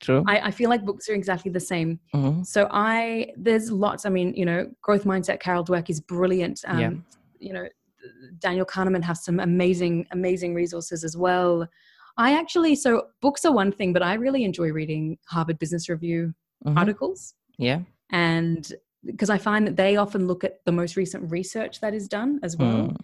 True. 0.00 0.24
I, 0.26 0.48
I 0.48 0.50
feel 0.50 0.68
like 0.68 0.84
books 0.84 1.08
are 1.08 1.14
exactly 1.14 1.50
the 1.50 1.60
same. 1.60 1.98
Mhm. 2.14 2.44
So 2.46 2.68
I 2.70 3.32
there's 3.36 3.72
lots. 3.72 4.04
I 4.04 4.10
mean, 4.10 4.34
you 4.34 4.44
know, 4.44 4.70
growth 4.82 5.04
mindset. 5.04 5.40
Carol 5.40 5.64
Dweck 5.64 5.88
is 5.88 6.00
brilliant. 6.00 6.62
Um, 6.66 6.78
Yeah. 6.80 6.92
You 7.40 7.52
know, 7.54 7.66
Daniel 8.40 8.66
Kahneman 8.66 9.02
has 9.02 9.24
some 9.24 9.40
amazing 9.40 10.06
amazing 10.10 10.54
resources 10.54 11.02
as 11.02 11.16
well. 11.16 11.66
I 12.18 12.34
actually 12.34 12.74
so 12.76 13.06
books 13.22 13.44
are 13.46 13.52
one 13.54 13.72
thing, 13.72 13.94
but 13.94 14.02
I 14.02 14.14
really 14.14 14.44
enjoy 14.44 14.70
reading 14.70 15.18
Harvard 15.28 15.58
Business 15.58 15.88
Review 15.88 16.34
Mhm. 16.66 16.76
articles 16.76 17.34
Yeah. 17.58 17.80
And 18.12 18.72
because 19.04 19.30
I 19.30 19.38
find 19.38 19.66
that 19.66 19.76
they 19.76 19.96
often 19.96 20.26
look 20.28 20.44
at 20.44 20.64
the 20.64 20.70
most 20.72 20.96
recent 20.96 21.28
research 21.30 21.80
that 21.80 21.92
is 21.94 22.06
done 22.06 22.38
as 22.42 22.56
well. 22.56 22.86
Hmm. 22.86 22.96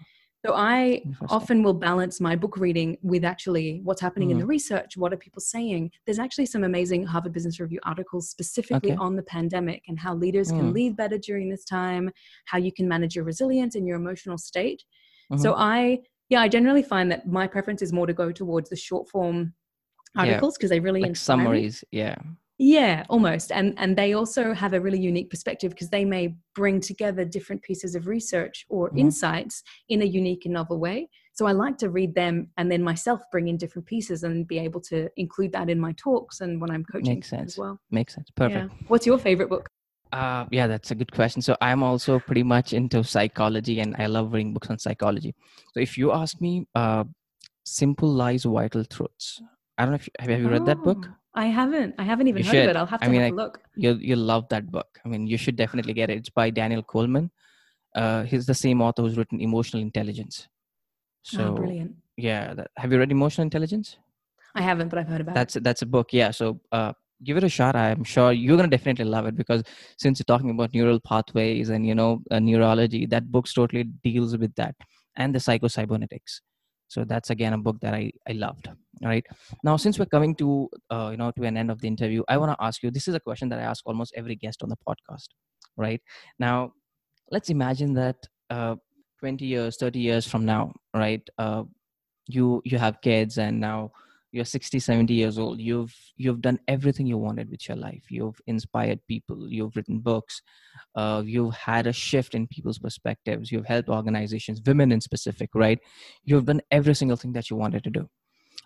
So 0.47 0.55
I 0.55 1.03
often 1.29 1.65
will 1.65 1.75
balance 1.75 2.21
my 2.21 2.37
book 2.37 2.57
reading 2.57 2.97
with 3.03 3.25
actually 3.25 3.81
what's 3.83 4.01
happening 4.01 4.31
in 4.31 4.37
Mhm. 4.37 4.41
the 4.43 4.47
research. 4.47 4.97
What 4.97 5.13
are 5.13 5.17
people 5.17 5.41
saying? 5.41 5.91
There's 6.07 6.21
actually 6.21 6.47
some 6.47 6.63
amazing 6.63 7.05
Harvard 7.07 7.33
Business 7.33 7.59
Review 7.59 7.81
articles 7.83 8.31
specifically 8.31 8.93
Okay. 8.93 8.99
on 9.01 9.17
the 9.17 9.25
pandemic 9.25 9.83
and 9.89 9.99
how 9.99 10.15
leaders 10.15 10.53
Mm. 10.53 10.57
can 10.59 10.73
lead 10.73 10.97
better 10.97 11.19
during 11.19 11.49
this 11.49 11.65
time, 11.65 12.13
how 12.45 12.59
you 12.59 12.71
can 12.71 12.87
manage 12.87 13.17
your 13.17 13.25
resilience 13.25 13.75
and 13.75 13.85
your 13.85 13.97
emotional 13.97 14.39
state. 14.39 14.85
So 15.37 15.51
Mm-hmm. 15.53 15.61
I, 15.61 15.99
yeah, 16.29 16.41
I 16.43 16.47
generally 16.49 16.85
find 16.85 17.11
that 17.11 17.27
my 17.27 17.49
preference 17.49 17.83
is 17.83 17.93
more 17.93 18.07
to 18.07 18.15
go 18.15 18.31
towards 18.31 18.71
the 18.71 18.77
short 18.77 19.09
form 19.09 19.55
articles 20.17 20.57
because 20.57 20.71
they 20.71 20.79
really 20.81 21.01
like 21.01 21.11
me. 21.11 21.15
summaries. 21.17 21.83
Yeah. 21.91 22.15
Yeah, 22.59 23.05
almost. 23.09 23.53
And 23.53 23.75
and 23.79 23.97
they 23.97 24.15
also 24.15 24.53
have 24.53 24.73
a 24.75 24.81
really 24.81 24.99
unique 24.99 25.31
perspective 25.31 25.71
because 25.71 25.91
they 25.91 26.05
may 26.05 26.35
bring 26.57 26.81
together 26.81 27.25
different 27.25 27.63
pieces 27.63 27.95
of 27.95 28.09
research 28.09 28.67
or 28.69 28.91
Mhm. 28.91 28.99
insights 28.99 29.63
in 29.89 30.03
a 30.03 30.05
unique 30.05 30.45
and 30.45 30.55
novel 30.55 30.79
way. 30.81 31.09
So 31.35 31.47
I 31.47 31.53
like 31.53 31.79
to 31.79 31.89
read 31.89 32.17
them 32.17 32.51
and 32.57 32.69
then 32.71 32.83
myself 32.83 33.23
bring 33.31 33.47
in 33.47 33.57
different 33.59 33.87
pieces 33.87 34.25
and 34.25 34.47
be 34.47 34.59
able 34.59 34.81
to 34.91 35.09
include 35.17 35.53
that 35.53 35.71
in 35.71 35.79
my 35.79 35.93
talks 35.93 36.41
and 36.41 36.61
when 36.61 36.71
I'm 36.73 36.85
coaching 36.85 37.15
Makes 37.15 37.29
sense. 37.29 37.53
as 37.53 37.59
well. 37.59 37.81
Makes 37.93 38.15
sense. 38.17 38.29
Perfect. 38.33 38.73
Yeah. 38.73 38.87
What's 38.89 39.07
your 39.07 39.19
favorite 39.19 39.49
book? 39.49 39.69
Uh, 40.11 40.47
yeah, 40.51 40.67
that's 40.67 40.91
a 40.91 40.97
good 40.97 41.13
question. 41.13 41.41
So 41.43 41.57
I'm 41.61 41.85
also 41.85 42.19
pretty 42.19 42.43
much 42.43 42.73
into 42.73 43.05
psychology, 43.05 43.79
and 43.79 43.95
I 43.99 44.07
love 44.07 44.33
reading 44.33 44.53
books 44.53 44.69
on 44.71 44.79
psychology. 44.81 45.35
So 45.75 45.81
if 45.81 45.97
you 45.97 46.11
ask 46.13 46.41
me, 46.41 46.67
uh, 46.75 47.05
"Simple 47.65 48.09
Lies, 48.09 48.45
Vital 48.45 48.85
Truths." 48.85 49.43
I 49.77 49.85
don't 49.85 49.93
know 49.93 49.97
if 49.97 50.07
you, 50.09 50.13
have, 50.19 50.31
have 50.31 50.41
you 50.41 50.49
read 50.49 50.65
that 50.67 50.83
book. 50.83 51.09
I 51.35 51.47
haven't. 51.47 51.95
I 51.99 52.05
haven't 52.05 52.29
even 52.29 52.43
You 52.43 52.51
heard 52.51 52.65
of 52.65 52.71
it. 52.71 52.77
I'll 52.77 52.87
have 52.87 53.01
to 53.01 53.07
I 53.07 53.11
mean, 53.11 53.21
have 53.21 53.35
look. 53.35 53.61
You'll 53.77 54.01
you'll 54.01 54.19
love 54.19 54.49
that 54.49 54.71
book. 54.71 54.99
I 55.05 55.09
mean, 55.09 55.27
you 55.27 55.37
should 55.37 55.57
definitely 55.57 55.93
get 55.93 56.11
it. 56.11 56.19
It's 56.19 56.31
by 56.31 56.51
Daniel 56.51 56.83
Goleman. 56.83 57.31
Uh, 57.95 58.23
he's 58.25 58.47
the 58.47 58.55
same 58.55 58.81
author 58.83 59.03
who's 59.03 59.17
written 59.17 59.41
Emotional 59.41 59.83
Intelligence. 59.83 60.49
So 61.23 61.49
oh, 61.49 61.53
brilliant. 61.53 61.95
yeah, 62.17 62.55
that, 62.55 62.71
have 62.77 62.93
you 62.93 62.99
read 62.99 63.13
Emotional 63.13 63.43
Intelligence? 63.43 63.97
I 64.55 64.63
haven't, 64.63 64.89
but 64.89 64.99
I've 64.99 65.09
heard 65.09 65.21
about 65.21 65.35
that's 65.35 65.55
that's 65.55 65.83
a 65.83 65.87
book 65.87 66.13
yeah 66.13 66.31
so 66.31 66.61
uh, 66.73 66.93
give 67.25 67.37
it 67.37 67.45
a 67.45 67.49
shot 67.49 67.75
i'm 67.77 68.05
sure 68.05 68.33
you're 68.33 68.57
going 68.57 68.69
to 68.69 68.77
definitely 68.77 69.05
love 69.05 69.27
it 69.27 69.37
because 69.37 69.63
since 69.99 70.19
you're 70.19 70.25
talking 70.25 70.51
about 70.51 70.73
neural 70.73 71.01
pathways 71.01 71.69
and 71.71 71.87
you 71.87 71.95
know 71.95 72.23
uh, 72.31 72.39
neurology 72.39 73.07
that 73.07 73.31
book's 73.31 73.53
totally 73.53 73.85
deals 74.05 74.37
with 74.37 74.55
that 74.55 74.75
and 75.17 75.35
the 75.35 75.39
psychocybernetics 75.39 76.41
so 76.89 77.05
that's 77.05 77.31
again 77.31 77.53
a 77.53 77.59
book 77.59 77.79
that 77.81 77.95
i 77.95 78.11
i 78.29 78.33
loved 78.33 78.69
all 78.69 79.09
right? 79.09 79.25
Now 79.63 79.77
since 79.77 79.99
we're 79.99 80.07
coming 80.07 80.35
to 80.37 80.69
uh, 80.91 81.09
you 81.13 81.17
know 81.17 81.31
to 81.31 81.45
an 81.45 81.57
end 81.57 81.71
of 81.71 81.81
the 81.81 81.87
interview 81.89 82.23
i 82.29 82.37
want 82.37 82.51
to 82.53 82.65
ask 82.65 82.83
you 82.83 82.91
this 82.91 83.07
is 83.09 83.15
a 83.15 83.21
question 83.21 83.49
that 83.51 83.59
i 83.61 83.63
ask 83.63 83.87
almost 83.87 84.13
every 84.17 84.35
guest 84.35 84.63
on 84.63 84.69
the 84.69 84.77
podcast 84.89 85.29
right? 85.77 86.03
Now 86.39 86.73
let's 87.31 87.51
imagine 87.51 87.95
that 87.95 88.17
uh, 88.51 88.77
20 89.21 89.45
years 89.45 89.77
30 89.77 90.01
years 90.01 90.27
from 90.27 90.45
now 90.45 90.73
right 90.95 91.23
uh, 91.39 91.65
you 92.27 92.63
you 92.65 92.79
have 92.79 93.01
kids 93.01 93.39
and 93.39 93.61
now 93.61 93.93
you're 94.31 94.45
60 94.45 94.79
70 94.79 95.15
years 95.15 95.39
old 95.39 95.59
you've 95.59 95.95
you've 96.17 96.43
done 96.43 96.59
everything 96.69 97.07
you 97.07 97.17
wanted 97.17 97.51
with 97.51 97.67
your 97.69 97.77
life. 97.77 98.05
You've 98.11 98.41
inspired 98.47 99.01
people. 99.09 99.49
You've 99.49 99.75
written 99.77 100.01
books. 100.01 100.43
Uh, 100.95 101.23
you've 101.25 101.55
had 101.55 101.87
a 101.87 101.93
shift 101.93 102.35
in 102.35 102.47
people's 102.47 102.79
perspectives. 102.79 103.51
You've 103.51 103.67
helped 103.67 103.89
organizations 103.89 104.61
women 104.67 104.93
in 104.93 105.01
specific 105.01 105.51
right? 105.55 105.79
You've 106.25 106.45
done 106.45 106.61
every 106.71 106.95
single 106.95 107.17
thing 107.17 107.33
that 107.33 107.51
you 107.51 107.57
wanted 107.57 107.85
to 107.85 107.91
do. 107.91 108.09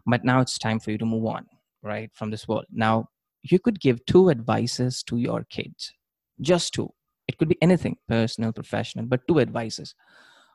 But 0.07 0.25
now 0.25 0.40
it's 0.40 0.59
time 0.59 0.81
for 0.81 0.90
you 0.90 0.98
to 0.98 1.07
move 1.07 1.27
on 1.27 1.46
right 1.83 2.11
from 2.14 2.31
this 2.31 2.48
world. 2.48 2.66
Now 2.72 3.07
you 3.42 3.59
could 3.59 3.81
give 3.81 4.05
two 4.07 4.31
advices 4.31 5.03
to 5.05 5.16
your 5.16 5.44
kids. 5.48 5.92
Just 6.40 6.75
two. 6.75 6.90
It 7.29 7.38
could 7.38 7.48
be 7.48 7.62
anything 7.62 7.96
personal 8.09 8.53
professional 8.53 9.07
but 9.07 9.27
two 9.29 9.38
advices. 9.38 9.94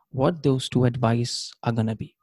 What 0.10 0.44
those 0.44 0.68
two 0.68 0.86
advice 0.86 1.52
are 1.64 1.72
going 1.72 1.88
to 1.88 1.96
be 1.96 2.16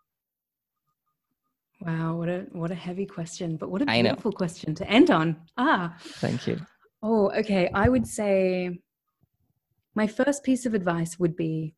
Wow, 1.81 2.17
what 2.17 2.29
a 2.29 2.47
what 2.53 2.71
a 2.71 2.75
heavy 2.75 3.07
question, 3.07 3.57
but 3.57 3.71
what 3.71 3.83
a 3.83 3.87
beautiful 3.87 4.33
question 4.33 4.75
to 4.77 4.89
end 4.89 5.11
on. 5.11 5.37
Ah. 5.57 5.97
Thank 6.01 6.47
you. 6.47 6.59
Oh, 7.03 7.31
okay. 7.33 7.69
I 7.75 7.89
would 7.89 8.07
say 8.07 8.79
my 9.95 10.07
first 10.07 10.43
piece 10.43 10.67
of 10.67 10.75
advice 10.75 11.19
would 11.19 11.37
be 11.37 11.75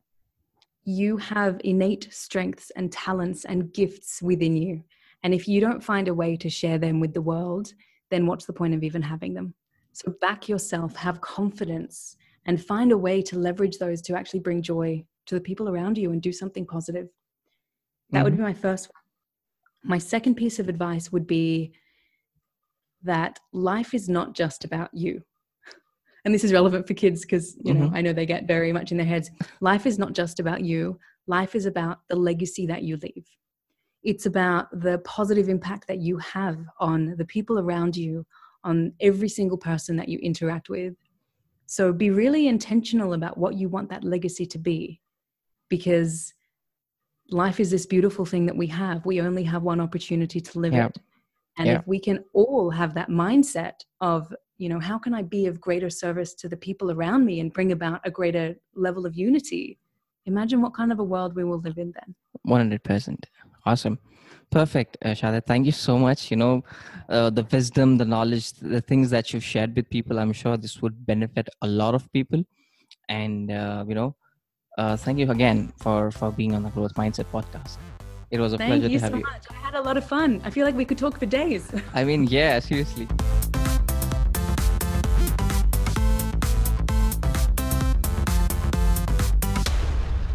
you 0.85 1.17
have 1.17 1.61
innate 1.65 2.09
strengths 2.13 2.71
and 2.77 2.93
talents 2.93 3.45
and 3.45 3.73
gifts 3.73 4.23
within 4.23 4.57
you. 4.57 4.85
And 5.25 5.35
if 5.35 5.49
you 5.49 5.61
don't 5.61 5.83
find 5.83 6.07
a 6.07 6.15
way 6.15 6.37
to 6.37 6.49
share 6.49 6.79
them 6.79 7.01
with 7.01 7.13
the 7.13 7.21
world, 7.21 7.73
then 8.11 8.27
what's 8.27 8.45
the 8.45 8.53
point 8.53 8.75
of 8.75 8.85
even 8.85 9.03
having 9.03 9.35
them? 9.35 9.55
So 9.93 10.15
back 10.21 10.49
yourself, 10.49 10.95
have 10.95 11.21
confidence, 11.21 12.17
and 12.45 12.65
find 12.65 12.93
a 12.93 12.99
way 12.99 13.21
to 13.23 13.39
leverage 13.39 13.79
those 13.79 14.01
to 14.03 14.17
actually 14.17 14.41
bring 14.41 14.63
joy 14.63 15.05
to 15.27 15.35
the 15.35 15.41
people 15.41 15.69
around 15.69 15.99
you 15.99 16.13
and 16.13 16.23
do 16.23 16.33
something 16.33 16.65
positive. 16.65 17.09
That 18.11 18.19
mm-hmm. 18.19 18.25
would 18.25 18.37
be 18.37 18.43
my 18.43 18.55
first 18.55 18.89
one 18.95 19.06
my 19.87 19.99
second 19.99 20.35
piece 20.35 20.59
of 20.59 20.69
advice 20.69 21.13
would 21.13 21.27
be 21.27 21.73
that 23.03 23.39
life 23.53 23.95
is 23.95 24.09
not 24.09 24.35
just 24.35 24.65
about 24.65 24.91
you. 24.93 25.23
And 26.25 26.35
this 26.35 26.43
is 26.43 26.53
relevant 26.53 26.89
for 26.89 26.95
kids 26.95 27.21
because, 27.21 27.57
you 27.63 27.73
know, 27.73 27.87
mm-hmm. 27.87 27.97
I 27.97 28.01
know 28.01 28.13
they 28.13 28.27
get 28.27 28.49
very 28.49 28.73
much 28.73 28.91
in 28.91 28.97
their 28.97 29.07
heads. 29.07 29.31
Life 29.61 29.87
is 29.87 29.97
not 29.97 30.13
just 30.13 30.41
about 30.41 30.61
you. 30.61 30.99
Life 31.29 31.55
is 31.55 31.67
about 31.67 32.01
the 32.09 32.17
legacy 32.17 32.67
that 32.67 32.83
you 32.83 32.97
leave. 32.97 33.25
It's 34.03 34.27
about 34.27 34.67
the 34.73 34.99
positive 34.99 35.49
impact 35.49 35.87
that 35.87 35.99
you 35.99 36.19
have 36.19 36.59
on 36.81 37.15
the 37.17 37.25
people 37.25 37.61
around 37.61 37.97
you, 37.97 38.27
on 38.65 38.93
every 39.01 39.29
single 39.29 39.57
person 39.57 39.97
that 39.97 40.09
you 40.09 40.19
interact 40.19 40.69
with. 40.69 40.95
So 41.67 41.93
be 41.93 42.11
really 42.11 42.49
intentional 42.49 43.13
about 43.13 43.39
what 43.39 43.55
you 43.55 43.69
want 43.69 43.91
that 43.91 44.03
legacy 44.03 44.47
to 44.47 44.59
be 44.59 45.01
because 45.69 46.35
life 47.31 47.61
is 47.61 47.71
this 47.71 47.87
beautiful 47.87 48.25
thing 48.25 48.47
that 48.47 48.57
we 48.57 48.67
have. 48.69 49.05
We 49.05 49.21
only 49.21 49.45
have 49.45 49.63
one 49.63 49.81
opportunity 49.81 50.41
to 50.41 50.59
live 50.59 50.73
yeah. 50.73 50.87
it. 50.87 50.99
And 51.59 51.67
yeah. 51.67 51.79
if 51.79 51.87
we 51.87 51.99
can 51.99 52.25
all 52.33 52.71
have 52.71 52.95
that 52.95 53.09
mindset 53.09 53.81
of, 54.01 54.33
you 54.59 54.69
know, 54.69 54.79
how 54.79 54.99
can 54.99 55.15
I 55.15 55.23
be 55.23 55.47
of 55.47 55.61
greater 55.61 55.91
service 55.91 56.35
to 56.35 56.49
the 56.49 56.57
people 56.57 56.91
around 56.91 57.25
me 57.25 57.41
and 57.41 57.53
bring 57.53 57.73
about 57.73 58.01
a 58.05 58.11
greater 58.11 58.57
level 58.75 59.07
of 59.07 59.17
unity? 59.17 59.79
Imagine 60.27 60.61
what 60.61 60.75
kind 60.75 60.93
of 60.93 60.99
a 60.99 61.05
world 61.05 61.35
we 61.35 61.45
will 61.45 61.61
live 61.61 61.79
in 61.79 61.93
then. 61.93 62.15
100%. 62.47 63.25
Awesome. 63.65 63.99
Perfect, 64.51 64.97
uh, 65.05 65.15
Shade. 65.15 65.45
Thank 65.47 65.67
you 65.67 65.73
so 65.73 65.99
much. 65.99 66.31
You 66.31 66.37
know, 66.37 66.65
uh, 67.09 67.31
the 67.31 67.45
wisdom, 67.51 67.99
the 67.99 68.05
knowledge, 68.05 68.53
the 68.53 68.81
things 68.81 69.11
that 69.11 69.33
you've 69.33 69.45
shared 69.45 69.75
with 69.75 69.91
people, 69.91 70.19
I'm 70.19 70.33
sure 70.33 70.57
this 70.57 70.81
would 70.83 71.05
benefit 71.07 71.49
a 71.63 71.67
lot 71.67 71.95
of 71.95 72.11
people. 72.13 72.45
And, 73.09 73.51
uh, 73.51 73.85
you 73.89 73.95
know, 73.95 74.15
uh, 74.77 74.97
thank 74.97 75.19
you 75.19 75.31
again 75.31 75.73
for 75.77 76.11
for 76.11 76.31
being 76.31 76.55
on 76.55 76.63
the 76.63 76.71
Growth 76.71 76.95
Mindset 76.95 77.27
podcast. 77.33 77.77
It 78.31 78.41
was 78.41 78.53
a 78.53 78.59
thank 78.59 78.71
pleasure 78.71 78.89
you 78.89 78.99
to 78.99 79.05
have 79.05 79.13
so 79.13 79.19
you. 79.19 79.25
So 79.25 79.31
much. 79.31 79.45
I 79.51 79.55
had 79.55 79.75
a 79.75 79.81
lot 79.83 79.97
of 79.97 80.05
fun. 80.07 80.41
I 80.45 80.51
feel 80.51 80.67
like 80.67 80.75
we 80.75 80.85
could 80.85 80.99
talk 80.99 81.19
for 81.19 81.27
days. 81.27 81.71
I 81.95 82.05
mean, 82.05 82.25
yeah, 82.25 82.59
seriously. 82.59 83.09